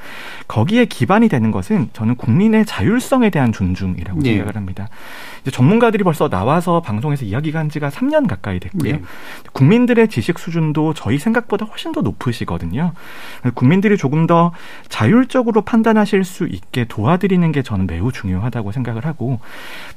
[0.48, 4.30] 거기에 기반이 되는 것은 저는 국민의 자율성에 대한 존중이라고 예.
[4.30, 4.88] 생각을 합니다.
[5.42, 8.94] 이제 전문가들이 벌써 나와서 방송에서 이야기가 한 지가 3년 가까이 됐고요.
[8.94, 9.02] 예.
[9.54, 12.94] 국민들의 지식 수준도 저희 생각보다 훨씬 더 높으시거든요.
[13.54, 14.52] 국민들이 조금 더
[14.90, 19.42] 자율적으로 판단하실 수 있게 도와드리는 게 저는 매우 중요하다고 생각을 하고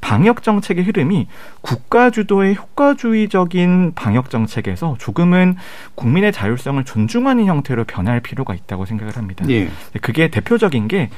[0.01, 1.29] 방역 정책의 흐름이
[1.61, 5.57] 국가 주도의 효과주의적인 방역 정책에서 조금은
[5.95, 9.45] 국민의 자율성을 존중하는 형태로 변할 필요가 있다고 생각을 합니다.
[9.49, 9.69] 예.
[10.01, 11.11] 그게 대표적인 게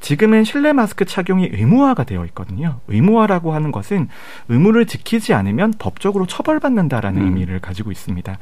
[0.00, 2.80] 지금은 실내 마스크 착용이 의무화가 되어 있거든요.
[2.88, 4.08] 의무화라고 하는 것은
[4.48, 7.26] 의무를 지키지 않으면 법적으로 처벌받는다라는 음.
[7.26, 8.38] 의미를 가지고 있습니다.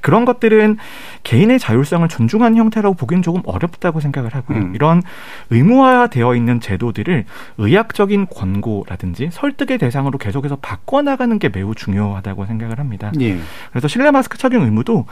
[0.00, 0.78] 그런 것들은
[1.22, 4.58] 개인의 자율성을 존중하는 형태라고 보기는 조금 어렵다고 생각을 하고요.
[4.58, 4.74] 음.
[4.74, 5.02] 이런
[5.50, 7.24] 의무화되어 있는 제도들을
[7.58, 13.12] 의학적인 권고라든지 설득의 대상으로 계속해서 바꿔나가는 게 매우 중요하다고 생각을 합니다.
[13.20, 13.38] 예.
[13.70, 15.06] 그래서 실내 마스크 착용 의무도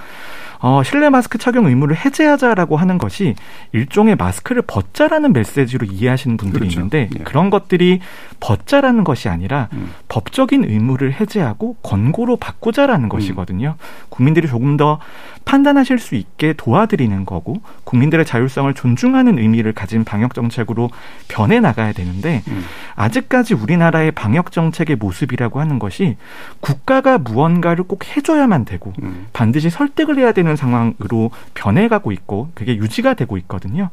[0.62, 3.34] 어, 실내 마스크 착용 의무를 해제하자라고 하는 것이
[3.72, 6.80] 일종의 마스크를 벗자라는 메시지로 이해하시는 분들이 그렇죠.
[6.80, 7.22] 있는데 예.
[7.24, 8.01] 그런 것들이
[8.41, 9.93] 벗자라는 것이 아니라 음.
[10.09, 13.09] 법적인 의무를 해제하고 권고로 바꾸자라는 음.
[13.09, 13.76] 것이거든요.
[14.09, 14.99] 국민들이 조금 더
[15.45, 20.91] 판단하실 수 있게 도와드리는 거고 국민들의 자율성을 존중하는 의미를 가진 방역 정책으로
[21.28, 22.64] 변해 나가야 되는데 음.
[22.97, 26.16] 아직까지 우리나라의 방역 정책의 모습이라고 하는 것이
[26.61, 29.26] 국가가 무언가를 꼭 해줘야만 되고 음.
[29.32, 33.91] 반드시 설득을 해야 되는 상황으로 변해가고 있고 그게 유지가 되고 있거든요.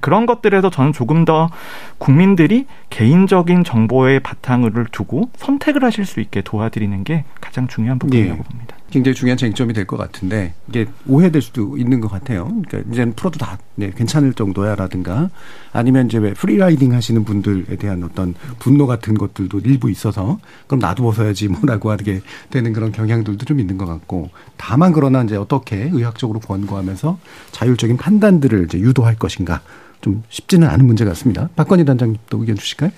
[0.00, 1.50] 그런 것들에서 저는 조금 더
[1.98, 8.38] 국민들이 개인적인 정 보의 바탕을 두고 선택을 하실 수 있게 도와드리는 게 가장 중요한 부분이라고
[8.38, 8.42] 예.
[8.42, 8.76] 봅니다.
[8.90, 12.44] 굉장히 중요한 쟁점이 될 것 같은데 이게 오해될 수도 있는 것 같아요.
[12.66, 15.28] 그러니까 이제는 풀어도 다 네, 괜찮을 정도야라든가
[15.72, 20.78] 아니면 이제 왜 free riding 하시는 분들에 대한 어떤 분노 같은 것들도 일부 있어서 그럼
[20.80, 22.20] 나도 벗어야지 뭐라고 하게
[22.50, 27.18] 되는 그런 경향들도 좀 있는 것 같고 다만 그러나 이제 어떻게 의학적으로 권고하면서
[27.52, 29.60] 자율적인 판단들을 이제 유도할 것인가
[30.00, 31.48] 좀 쉽지는 않은 문제 같습니다.
[31.56, 32.90] 박건희 단장님도 의견 주실까요?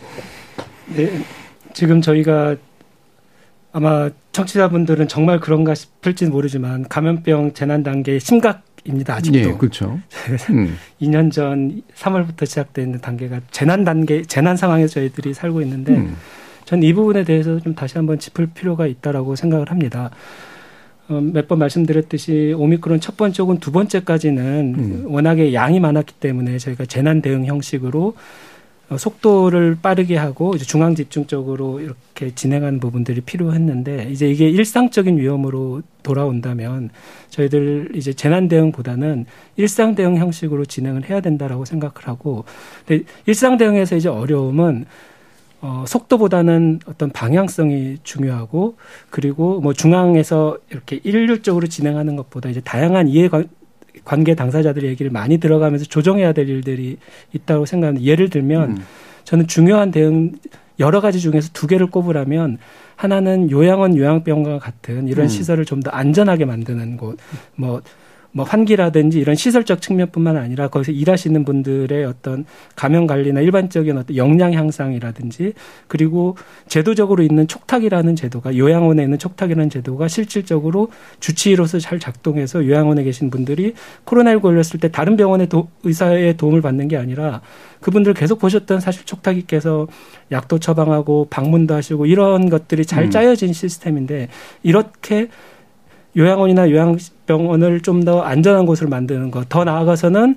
[0.95, 1.11] 네,
[1.74, 2.57] 지금 저희가
[3.72, 9.14] 아마 청취자분들은 정말 그런가 싶을지는 모르지만 감염병 재난 단계 심각입니다.
[9.16, 9.39] 아직도.
[9.39, 9.99] 예, 그렇죠.
[10.51, 10.76] 음.
[11.01, 16.16] 2년 전 3월부터 시작된 단계가 재난 단계, 재난 상황에서 저희들이 살고 있는데 음.
[16.64, 20.11] 전이 부분에 대해서 좀 다시 한번 짚을 필요가 있다라고 생각을 합니다.
[21.09, 25.05] 어, 몇 번 말씀드렸듯이 오미크론 첫 번째 혹은 두 번째까지는 음.
[25.07, 28.14] 워낙에 양이 많았기 때문에 저희가 재난 대응 형식으로 어,
[28.97, 36.89] 속도를 빠르게 하고 이제 중앙 집중적으로 이렇게 진행하는 부분들이 필요했는데 이제 이게 일상적인 위험으로 돌아온다면
[37.28, 39.26] 저희들 이제 재난 대응보다는
[39.57, 42.45] 일상 대응 형식으로 진행을 해야 된다라고 생각을 하고
[42.86, 44.86] 근데 일상 대응에서 이제 어려움은
[45.61, 48.76] 어, 속도보다는 어떤 방향성이 중요하고
[49.11, 53.28] 그리고 뭐 중앙에서 이렇게 일률적으로 진행하는 것보다 이제 다양한 이해
[54.05, 56.96] 관- 관계 당사자들의 얘기를 많이 들어가면서 조정해야 될 일들이
[57.32, 58.05] 있다고 생각합니다.
[58.05, 58.84] 예를 들면 음.
[59.24, 60.32] 저는 중요한 대응
[60.80, 62.59] 여러 가지 중에서 두 개를 꼽으라면
[62.96, 65.28] 하나는 요양원 요양병원과 같은 이런 음.
[65.28, 67.16] 시설을 좀 더 안전하게 만드는 곳,
[67.55, 67.80] 뭐,
[68.39, 72.45] 뭐 환기라든지 이런 시설적 측면뿐만 아니라 거기서 일하시는 분들의 어떤
[72.76, 75.55] 감염 관리나 일반적인 어떤 역량 향상이라든지
[75.89, 76.36] 그리고
[76.68, 83.74] 제도적으로 있는 촉탁이라는 제도가 요양원에 있는 촉탁이라는 제도가 실질적으로 주치의로서 잘 작동해서 요양원에 계신 분들이
[84.05, 87.41] 코로나19 걸렸을 때 다른 병원의 도, 의사의 도움을 받는 게 아니라
[87.80, 89.89] 그분들 계속 보셨던 사실 촉탁이께서
[90.30, 93.11] 약도 처방하고 방문도 하시고 이런 것들이 잘 음.
[93.11, 94.28] 짜여진 시스템인데
[94.62, 95.28] 이렇게
[96.18, 100.36] 요양원이나 요양병원을 좀 더 안전한 곳으로 만드는 것, 더 나아가서는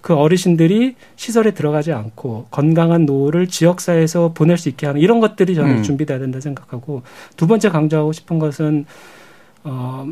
[0.00, 5.78] 그 어르신들이 시설에 들어가지 않고 건강한 노후를 지역사회에서 보낼 수 있게 하는 이런 것들이 저는
[5.78, 5.82] 음.
[5.82, 7.02] 준비돼야 된다 생각하고
[7.36, 8.86] 두 번째 강조하고 싶은 것은
[9.64, 10.06] 어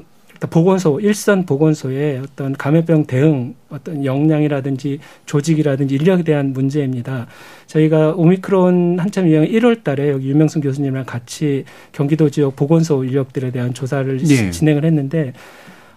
[0.47, 7.27] 보건소 일선 보건소의 어떤 감염병 대응 어떤 역량이라든지 조직이라든지 인력에 대한 문제입니다.
[7.67, 13.75] 저희가 오미크론 한참 유행 1월 달에 여기 유명승 교수님이랑 같이 경기도 지역 보건소 인력들에 대한
[13.75, 14.51] 조사를 네.
[14.51, 15.33] 진행을 했는데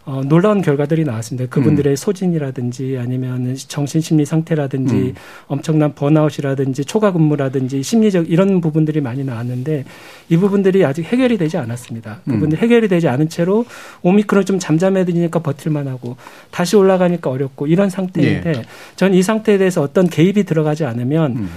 [0.03, 1.47] 어, 놀라운 결과들이 나왔습니다.
[1.49, 1.95] 그분들의 음.
[1.95, 5.13] 소진이라든지 아니면 정신 심리 상태라든지 음.
[5.47, 9.85] 엄청난 번아웃이라든지 초과 근무라든지 심리적 이런 부분들이 많이 나왔는데
[10.29, 12.21] 이 부분들이 아직 해결이 되지 않았습니다.
[12.27, 12.33] 음.
[12.33, 13.65] 그분들 해결이 되지 않은 채로
[14.01, 16.17] 오미크론 좀 잠잠해지니까 버틸만하고
[16.49, 18.61] 다시 올라가니까 어렵고 이런 상태인데 예.
[18.95, 21.49] 전이 상태에 대해서 어떤 개입이 들어가지 않으면 음.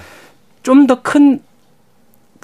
[0.63, 1.41] 좀더큰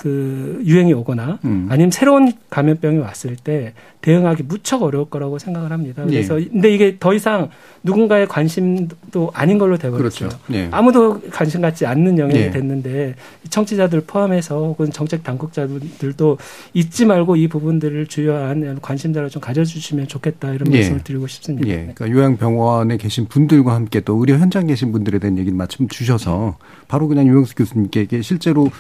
[0.00, 1.66] 그 유행이 오거나 음.
[1.68, 6.04] 아니면 새로운 감염병이 왔을 때 대응하기 무척 어려울 거라고 생각을 합니다.
[6.06, 6.10] 예.
[6.10, 6.46] 그래서 예.
[6.46, 7.50] 근데 이게 더 이상
[7.82, 10.30] 누군가의 관심도 아닌 걸로 돼버렸어요.
[10.30, 10.38] 그렇죠.
[10.54, 10.68] 예.
[10.70, 12.50] 아무도 관심 갖지 않는 영역이 예.
[12.50, 13.14] 됐는데
[13.50, 16.38] 청취자들 포함해서 혹은 정책 당국자들도
[16.72, 20.78] 잊지 말고 이 부분들을 주요한 관심자를 좀 가져주시면 좋겠다 이런 예.
[20.78, 21.68] 말씀을 드리고 싶습니다.
[21.68, 21.92] 예.
[21.94, 26.56] 그러니까 요양병원에 계신 분들과 함께 또 의료 현장 계신 분들에 대한 얘기를 마침 주셔서
[26.88, 28.70] 바로 그냥 유영수 교수님께 실제로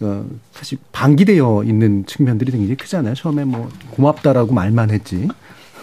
[0.00, 3.14] 어, 사실 방기되어 있는 측면들이 굉장히 크잖아요.
[3.14, 5.28] 처음에 뭐 고맙다라고 말만 했지.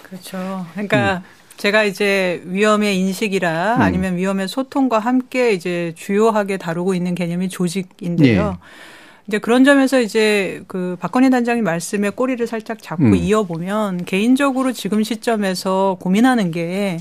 [0.04, 0.66] 그렇죠.
[0.74, 1.22] 그러니까 음.
[1.58, 3.82] 제가 이제 위험의 인식이라 음.
[3.82, 8.58] 아니면 위험의 소통과 함께 이제 주요하게 다루고 있는 개념이 조직인데요.
[8.58, 8.66] 예.
[9.28, 13.16] 이제 그런 점에서 이제 그 박건희 단장이 말씀에 꼬리를 살짝 잡고 음.
[13.16, 17.00] 이어보면 개인적으로 지금 시점에서 고민하는 게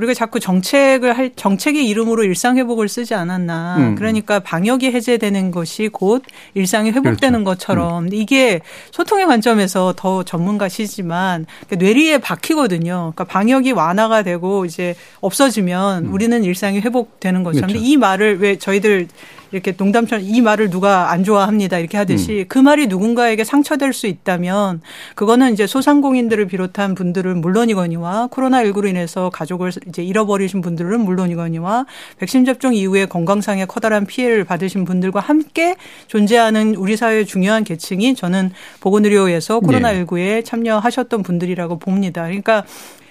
[0.00, 3.76] 우리가 자꾸 정책을 할 정책의 이름으로 일상 회복을 쓰지 않았나.
[3.78, 3.94] 음.
[3.96, 6.22] 그러니까 방역이 해제되는 것이 곧
[6.54, 7.44] 일상이 회복되는 그렇죠.
[7.44, 8.08] 것처럼 음.
[8.12, 8.60] 이게
[8.92, 13.12] 소통의 관점에서 더 전문가시지만 그러니까 뇌리에 박히거든요.
[13.14, 16.12] 그러니까 방역이 완화가 되고 이제 없어지면 음.
[16.14, 17.68] 우리는 일상이 회복되는 것처럼.
[17.68, 17.84] 그렇죠.
[17.84, 19.08] 이 말을 왜 저희들
[19.52, 22.44] 이렇게 농담처럼 이 말을 누가 안 좋아합니다 이렇게 하듯이 음.
[22.48, 24.80] 그 말이 누군가에게 상처될 수 있다면
[25.14, 31.86] 그거는 이제 소상공인들을 비롯한 분들은 물론이거니와 코로나19로 인해서 가족을 이제 잃어버리신 분들은 물론이거니와
[32.18, 35.76] 백신 접종 이후에 건강상의 커다란 피해를 받으신 분들과 함께
[36.06, 42.24] 존재하는 우리 사회의 중요한 계층이 저는 보건의료에서 코로나19에 참여하셨던 분들이라고 봅니다.
[42.24, 42.64] 그러니까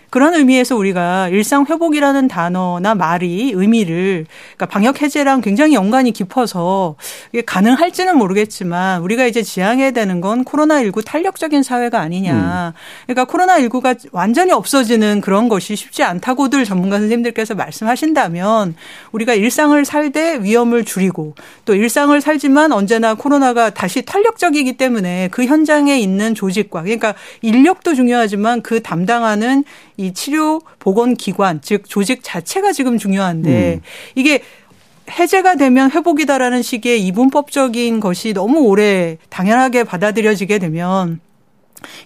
[0.09, 6.95] 그런 의미에서 우리가 일상 회복이라는 단어나 말이 의미를 그러니까 방역 해제랑 굉장히 연관이 깊어서
[7.31, 12.73] 이게 가능할지는 모르겠지만 우리가 이제 지향해야 되는 건 코로나19 탄력적인 사회가 아니냐.
[12.75, 12.79] 음.
[13.07, 18.75] 그러니까 코로나19가 완전히 없어지는 그런 것이 쉽지 않다고들 전문가 선생님들께서 말씀하신다면
[19.11, 21.35] 우리가 일상을 살되 위험을 줄이고
[21.65, 28.61] 또 일상을 살지만 언제나 코로나가 다시 탄력적이기 때문에 그 현장에 있는 조직과 그러니까 인력도 중요하지만
[28.61, 29.63] 그 담당하는
[29.99, 33.81] 이 치료 보건 기관 즉 조직 자체가 지금 중요한데 음.
[34.15, 34.41] 이게
[35.11, 41.19] 해제가 되면 회복이다라는 식의 이분법적인 것이 너무 오래 당연하게 받아들여지게 되면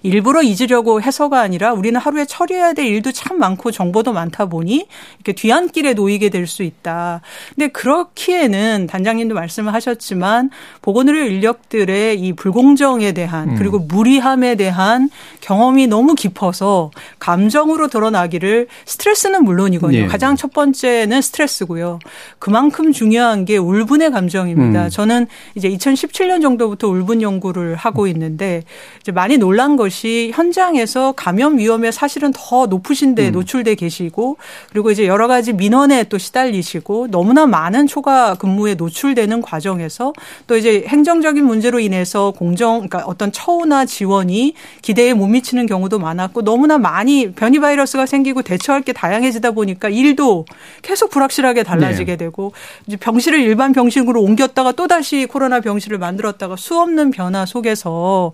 [0.03, 5.34] 일부러 잊으려고 해서가 아니라 우리는 하루에 처리해야 될 일도 참 많고 정보도 많다 보니 이렇게
[5.34, 7.21] 뒤안길에 놓이게 될 수 있다.
[7.55, 10.49] 근데 그렇기에는 단장님도 말씀을 하셨지만
[10.82, 13.55] 보건의료 인력들의 이 불공정에 대한 음.
[13.55, 15.09] 그리고 무리함에 대한
[15.41, 20.01] 경험이 너무 깊어서 감정으로 드러나기를 스트레스는 물론이거든요.
[20.01, 20.07] 네.
[20.07, 21.99] 가장 첫 번째는 스트레스고요.
[22.39, 24.86] 그만큼 중요한 게 울분의 감정입니다.
[24.86, 24.89] 음.
[24.89, 28.63] 저는 이제 2017년 정도부터 울분 연구를 하고 있는데
[29.01, 33.32] 이제 많이 놀라 놀란 것이 현장에서 감염 위험에 사실은 더 높으신데 음.
[33.32, 34.36] 노출돼 계시고
[34.70, 40.11] 그리고 이제 여러 가지 민원에 또 시달리시고 너무나 많은 초과 근무에 노출되는 과정에서
[40.47, 46.41] 또 이제 행정적인 문제로 인해서 공정 그러니까 어떤 처우나 지원이 기대에 못 미치는 경우도 많았고
[46.41, 50.45] 너무나 많이 변이 바이러스가 생기고 대처할 게 다양해지다 보니까 일도
[50.82, 52.18] 계속 불확실하게 달라지게 네.
[52.18, 52.51] 되고
[52.86, 58.34] 이제 병실을 일반 병실으로 옮겼다가 또 다시 코로나 병실을 만들었다가 수없는 변화 속에서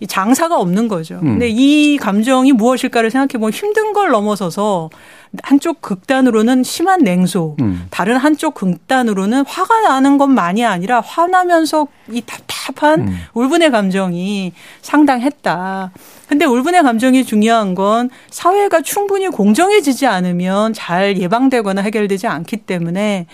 [0.00, 1.16] 이 장사가 없는 거죠.
[1.16, 1.32] 음.
[1.32, 4.90] 근데 이 감정이 무엇일까를 생각해 보면 힘든 걸 넘어서서
[5.42, 7.86] 한쪽 극단으로는 심한 냉소, 음.
[7.90, 13.18] 다른 한쪽 극단으로는 화가 나는 것만이 아니라 화나면서 이 답답한 음.
[13.34, 15.92] 울분의 감정이 상당했다.
[16.28, 23.26] 근데 울분의 감정이 중요한 건 사회가 충분히 공정해지지 않으면 잘 예방되거나 해결되지 않기 때문에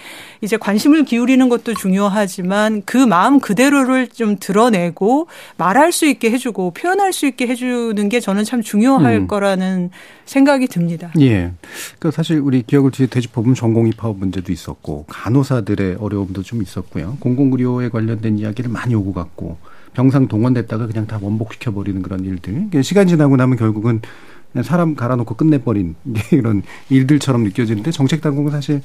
[0.42, 7.12] 이제 관심을 기울이는 것도 중요하지만 그 마음 그대로를 좀 드러내고 말할 수 있게 해주고 표현할
[7.12, 9.26] 수 있게 해주는 게 저는 참 중요할 음.
[9.26, 9.90] 거라는
[10.26, 11.10] 생각이 듭니다.
[11.20, 11.50] 예.
[11.98, 17.16] 그 사실 우리 기억을 뒤에 되짚어보면 전공의 파업 문제도 있었고 간호사들의 어려움도 좀 있었고요.
[17.20, 19.58] 공공의료에 관련된 이야기를 많이 오고 갔고
[19.94, 22.82] 병상 동원됐다가 그냥 다 원복시켜 버리는 그런 일들.
[22.82, 24.00] 시간 지나고 나면 결국은
[24.52, 25.94] 그냥 사람 갈아놓고 끝내버린
[26.32, 28.82] 이런 일들처럼 느껴지는데 정책 당국은 사실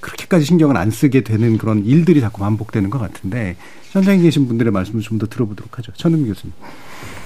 [0.00, 3.56] 그렇게까지 신경을 안 쓰게 되는 그런 일들이 자꾸 반복되는 것 같은데
[3.90, 5.92] 현장에 계신 분들의 말씀을 좀 더 들어보도록 하죠.
[5.94, 6.52] 천은미 교수님.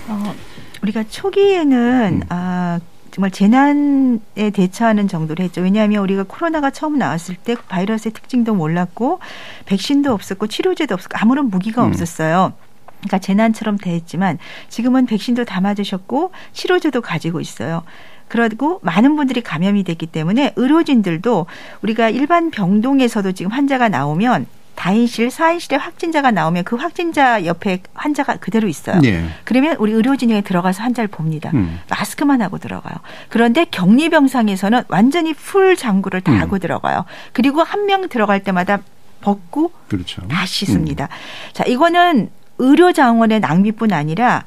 [0.08, 0.34] 어,
[0.82, 2.26] 우리가 초기에는 음.
[2.28, 2.78] 아
[3.10, 5.60] 정말 재난에 대처하는 정도로 했죠.
[5.60, 9.20] 왜냐하면 우리가 코로나가 처음 나왔을 때 바이러스의 특징도 몰랐고
[9.66, 11.88] 백신도 없었고 치료제도 없었고 아무런 무기가 음.
[11.88, 12.52] 없었어요.
[13.00, 14.38] 그러니까 재난처럼 대했지만
[14.68, 17.82] 지금은 백신도 다 맞으셨고 치료제도 가지고 있어요.
[18.28, 21.46] 그리고 많은 분들이 감염이 됐기 때문에 의료진들도
[21.82, 24.46] 우리가 일반 병동에서도 지금 환자가 나오면
[24.80, 28.98] 다인실, 사인실에 확진자가 나오면 그 확진자 옆에 환자가 그대로 있어요.
[29.00, 29.28] 네.
[29.44, 31.50] 그러면 우리 의료진에 들어가서 환자를 봅니다.
[31.52, 31.80] 음.
[31.90, 32.94] 마스크만 하고 들어가요.
[33.28, 36.40] 그런데 격리 병상에서는 완전히 풀 장구를 다 음.
[36.40, 37.04] 하고 들어가요.
[37.34, 38.78] 그리고 한 명 들어갈 때마다
[39.20, 40.22] 벗고 그렇죠.
[40.28, 41.04] 다시 씁니다.
[41.10, 41.52] 음.
[41.52, 44.44] 자, 이거는 의료 자원의 낭비뿐 아니라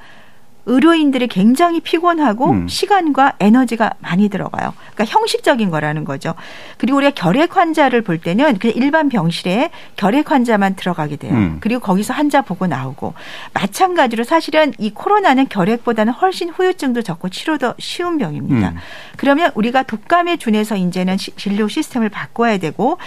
[0.65, 2.67] 의료인들이 굉장히 피곤하고 음.
[2.67, 4.73] 시간과 에너지가 많이 들어가요.
[4.93, 6.33] 그러니까 형식적인 거라는 거죠.
[6.77, 11.33] 그리고 우리가 결핵 환자를 볼 때는 그냥 일반 병실에 결핵 환자만 들어가게 돼요.
[11.33, 11.57] 음.
[11.59, 13.13] 그리고 거기서 환자 보고 나오고
[13.53, 18.69] 마찬가지로 사실은 이 코로나는 결핵보다는 훨씬 후유증도 적고 치료도 쉬운 병입니다.
[18.69, 18.77] 음.
[19.17, 22.97] 그러면 우리가 독감에 준해서 이제는 진료 시스템을 바꿔야 되고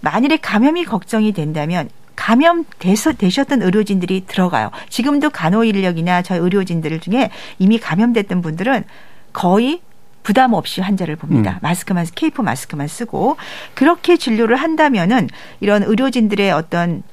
[0.00, 4.70] 만일에 감염이 걱정이 된다면 감염돼서 되셨던 의료진들이 들어가요.
[4.88, 8.84] 지금도 간호 인력이나 저희 의료진들 중에 이미 감염됐던 분들은
[9.32, 9.80] 거의
[10.22, 11.52] 부담 없이 환자를 봅니다.
[11.52, 11.58] 음.
[11.62, 13.36] 마스크만 케이프 마스크만 쓰고
[13.74, 15.28] 그렇게 진료를 한다면은
[15.60, 17.04] 이런 의료진들의 어떤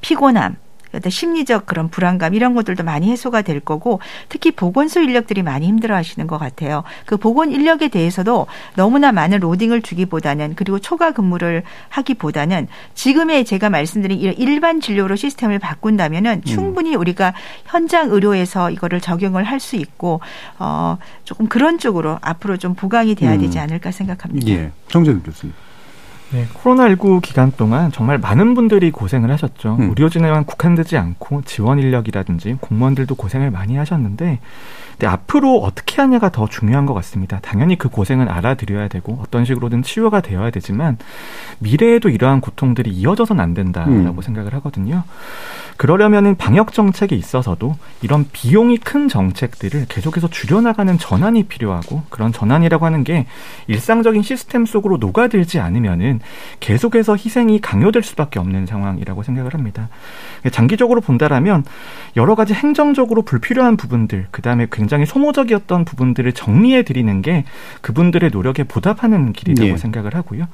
[0.00, 0.56] 피곤함
[0.92, 5.94] 어떤 심리적 그런 불안감 이런 것들도 많이 해소가 될 거고 특히 보건소 인력들이 많이 힘들어
[5.94, 6.82] 하시는 것 같아요.
[7.06, 14.18] 그 보건 인력에 대해서도 너무나 많은 로딩을 주기보다는 그리고 초과 근무를 하기보다는 지금의 제가 말씀드린
[14.18, 16.42] 일반 진료로 시스템을 바꾼다면은 음.
[16.42, 17.34] 충분히 우리가
[17.66, 20.20] 현장 의료에서 이거를 적용을 할 수 있고
[20.58, 23.62] 어 조금 그런 쪽으로 앞으로 좀 보강이 돼야 되지 음.
[23.64, 24.48] 않을까 생각합니다.
[24.48, 24.72] 예.
[24.88, 25.52] 정재근 교수님.
[26.32, 29.76] 네, 코로나19 기간 동안 정말 많은 분들이 고생을 하셨죠.
[29.80, 29.88] 음.
[29.90, 34.38] 의료진에만 국한되지 않고 지원 인력이라든지 공무원들도 고생을 많이 하셨는데
[35.00, 37.40] 근데 앞으로 어떻게 하냐가 더 중요한 것 같습니다.
[37.40, 40.98] 당연히 그 고생은 알아들여야 되고 어떤 식으로든 치유가 되어야 되지만
[41.58, 44.20] 미래에도 이러한 고통들이 이어져서는 안 된다라고 음.
[44.20, 45.04] 생각을 하거든요.
[45.78, 53.02] 그러려면은 방역 정책에 있어서도 이런 비용이 큰 정책들을 계속해서 줄여나가는 전환이 필요하고 그런 전환이라고 하는
[53.02, 53.24] 게
[53.68, 56.19] 일상적인 시스템 속으로 녹아들지 않으면은
[56.60, 59.88] 계속해서 희생이 강요될 수밖에 없는 상황이라고 생각을 합니다.
[60.52, 61.64] 장기적으로 본다라면
[62.16, 67.44] 여러 가지 행정적으로 불필요한 부분들, 그 다음에 굉장히 소모적이었던 부분들을 정리해 드리는 게
[67.80, 69.76] 그분들의 노력에 보답하는 길이라고 예.
[69.76, 70.48] 생각을 하고요.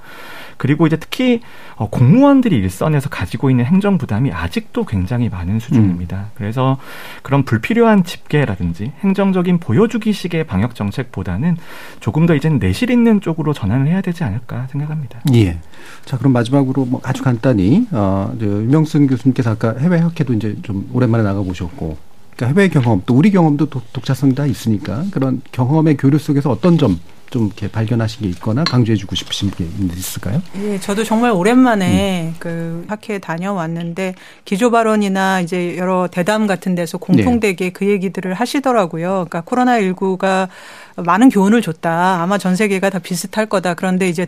[0.57, 1.41] 그리고 이제 특히
[1.77, 6.17] 어, 공무원들이 일선에서 가지고 있는 행정 부담이 아직도 굉장히 많은 수준입니다.
[6.17, 6.31] 음.
[6.35, 6.79] 그래서
[7.23, 11.57] 그런 불필요한 집계라든지 행정적인 보여주기식의 방역 정책보다는
[12.01, 15.21] 조금 더 이제는 내실 있는 쪽으로 전환을 해야 되지 않을까 생각합니다.
[15.35, 15.59] 예.
[16.05, 21.23] 자 그럼 마지막으로 뭐 아주 간단히 어, 유명승 교수님께서 아까 해외 학회도 이제 좀 오랜만에
[21.23, 21.97] 나가 보셨고
[22.37, 26.79] 그러니까 해외 경험 또 우리 경험도 독, 독자성 다 있으니까 그런 경험의 교류 속에서 어떤
[26.79, 26.99] 점
[27.31, 30.43] 좀 이렇게 발견하신 게 있거나 강조해주고 싶으신 게 있을까요?
[30.57, 32.35] 예, 저도 정말 오랜만에 음.
[32.39, 34.15] 그 학회에 다녀왔는데
[34.45, 37.71] 기조 발언이나 이제 여러 대담 같은 데서 공통되게 네.
[37.71, 39.09] 그 얘기들을 하시더라고요.
[39.09, 40.49] 그러니까 코로나 19가
[40.97, 42.23] 많은 교훈을 줬다.
[42.23, 43.75] 아마 전 세계가 다 비슷할 거다.
[43.75, 44.27] 그런데 이제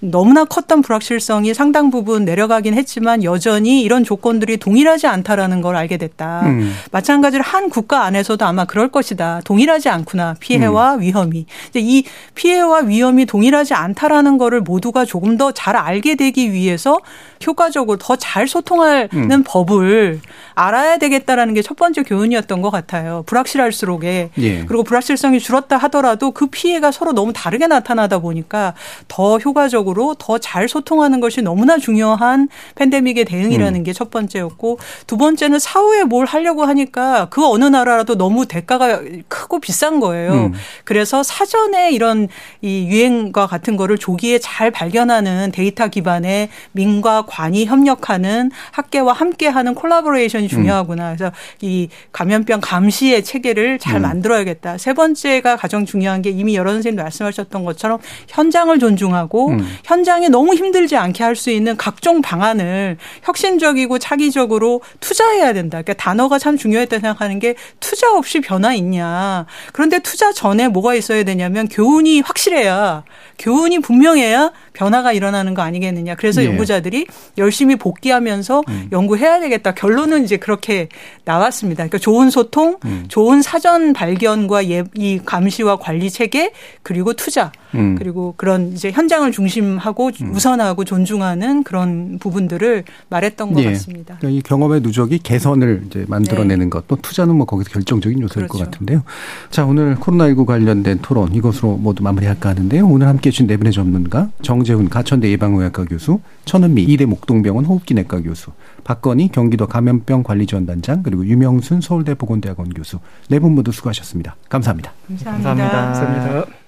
[0.00, 6.42] 너무나 컸던 불확실성이 상당 부분 내려가긴 했지만 여전히 이런 조건들이 동일하지 않다라는 걸 알게 됐다.
[6.44, 6.74] 음.
[6.92, 9.40] 마찬가지로 한 국가 안에서도 아마 그럴 것이다.
[9.44, 10.34] 동일하지 않구나.
[10.40, 11.00] 피해와 음.
[11.00, 11.46] 위험이.
[11.70, 12.04] 이제 이
[12.34, 16.98] 피해와 위험이 동일하지 않다라는 거를 모두가 조금 더 잘 알게 되기 위해서
[17.46, 19.42] 효과적으로 더 잘 소통하는 음.
[19.46, 20.20] 법을
[20.54, 23.22] 알아야 되겠다라는 게 첫 번째 교훈이었던 것 같아요.
[23.26, 24.64] 불확실할수록에 예.
[24.66, 28.74] 그리고 불확실성이 줄었다 하더라도 그 피해가 서로 너무 다르게 나타나다 보니까
[29.06, 33.84] 더 효과적으로 더 잘 소통하는 것이 너무나 중요한 팬데믹의 대응이라는 음.
[33.84, 39.60] 게 첫 번째였고 두 번째는 사후에 뭘 하려고 하니까 그 어느 나라라도 너무 대가가 크고
[39.60, 40.32] 비싼 거예요.
[40.32, 40.52] 음.
[40.84, 42.28] 그래서 사전에 이런
[42.62, 50.46] 이 유행과 같은 거를 조기에 잘 발견하는 데이터 기반의 민과 관이 협력하는 학계와 함께하는 collaboration이
[50.46, 50.48] 음.
[50.48, 51.14] 중요하구나.
[51.14, 54.02] 그래서 이 감염병 감시의 체계를 잘 음.
[54.02, 54.78] 만들어야겠다.
[54.78, 57.98] 세 번째가 가장 중요 한 게 이미 여러 선생님 말씀하셨던 것처럼
[58.28, 59.66] 현장을 존중하고 음.
[59.84, 65.80] 현장에 너무 힘들지 않게 할 수 있는 각종 방안을 혁신적이고 차기적으로 투자해야 된다.
[65.80, 69.46] 그러니까 단어가 참 중요했다 생각하는 게 투자 없이 변화 있냐.
[69.72, 73.04] 그런데 투자 전에 뭐가 있어야 되냐면 교훈이 확실해야
[73.38, 76.14] 교훈이 분명해야 변화가 일어나는 거 아니겠느냐.
[76.16, 76.46] 그래서 예.
[76.46, 77.06] 연구자들이
[77.38, 78.88] 열심히 복귀하면서 음.
[78.92, 79.72] 연구해야 되겠다.
[79.72, 80.88] 결론은 이제 그렇게
[81.24, 81.84] 나왔습니다.
[81.84, 83.04] 그러니까 좋은 소통, 음.
[83.08, 87.94] 좋은 사전 발견과 예, 이 감시와 관리 체계 그리고 투자 음.
[87.98, 90.34] 그리고 그런 이제 현장을 중심하고 음.
[90.34, 93.72] 우선하고 존중하는 그런 부분들을 말했던 것 예.
[93.72, 94.16] 같습니다.
[94.18, 96.70] 그러니까 이 경험의 누적이 개선을 이제 만들어내는 네.
[96.70, 98.64] 것, 또 투자는 뭐 거기서 결정적인 요소일 그렇죠.
[98.64, 99.02] 것 같은데요.
[99.50, 102.86] 자, 오늘 코로나19 관련된 토론 이것으로 모두 마무리할까 하는데요.
[102.86, 108.22] 오늘 함께 해 주신 네 분의 전문가 정재훈 가천대 예방의학과 교수, 천은미 이대 목동병원 호흡기내과
[108.22, 108.50] 교수,
[108.84, 112.98] 박건희 경기도 감염병 관리지원단장 그리고 유명순 서울대 보건대학원 교수
[113.28, 114.36] 네 분 모두 수고하셨습니다.
[114.48, 114.92] 감사합니다.
[115.08, 115.48] 감사합니다.
[115.54, 115.70] 감사합니다.
[115.70, 116.59] 감사합니다.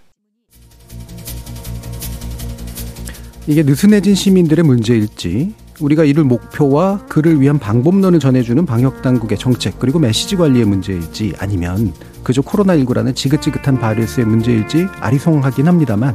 [3.46, 10.36] 이게 느슨해진 시민들의 문제일지 우리가 이를 목표와 그를 위한 방법론을 전해주는 방역당국의 정책 그리고 메시지
[10.36, 11.92] 관리의 문제일지 아니면
[12.22, 16.14] 그저 코로나19라는 지긋지긋한 바이러스의 문제일지 아리송하긴 합니다만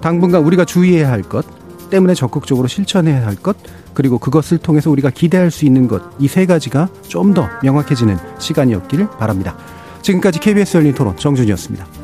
[0.00, 1.44] 당분간 우리가 주의해야 할 것,
[1.90, 3.56] 때문에 적극적으로 실천해야 할 것,
[3.94, 9.10] 그리고 그것을 통해서 우리가 기대할 수 있는 것, 이 세 가지가 좀 더 명확해지는 시간이었기를
[9.18, 9.58] 바랍니다.
[10.02, 11.99] 지금까지 KBS 열린 토론 정준이었습니다.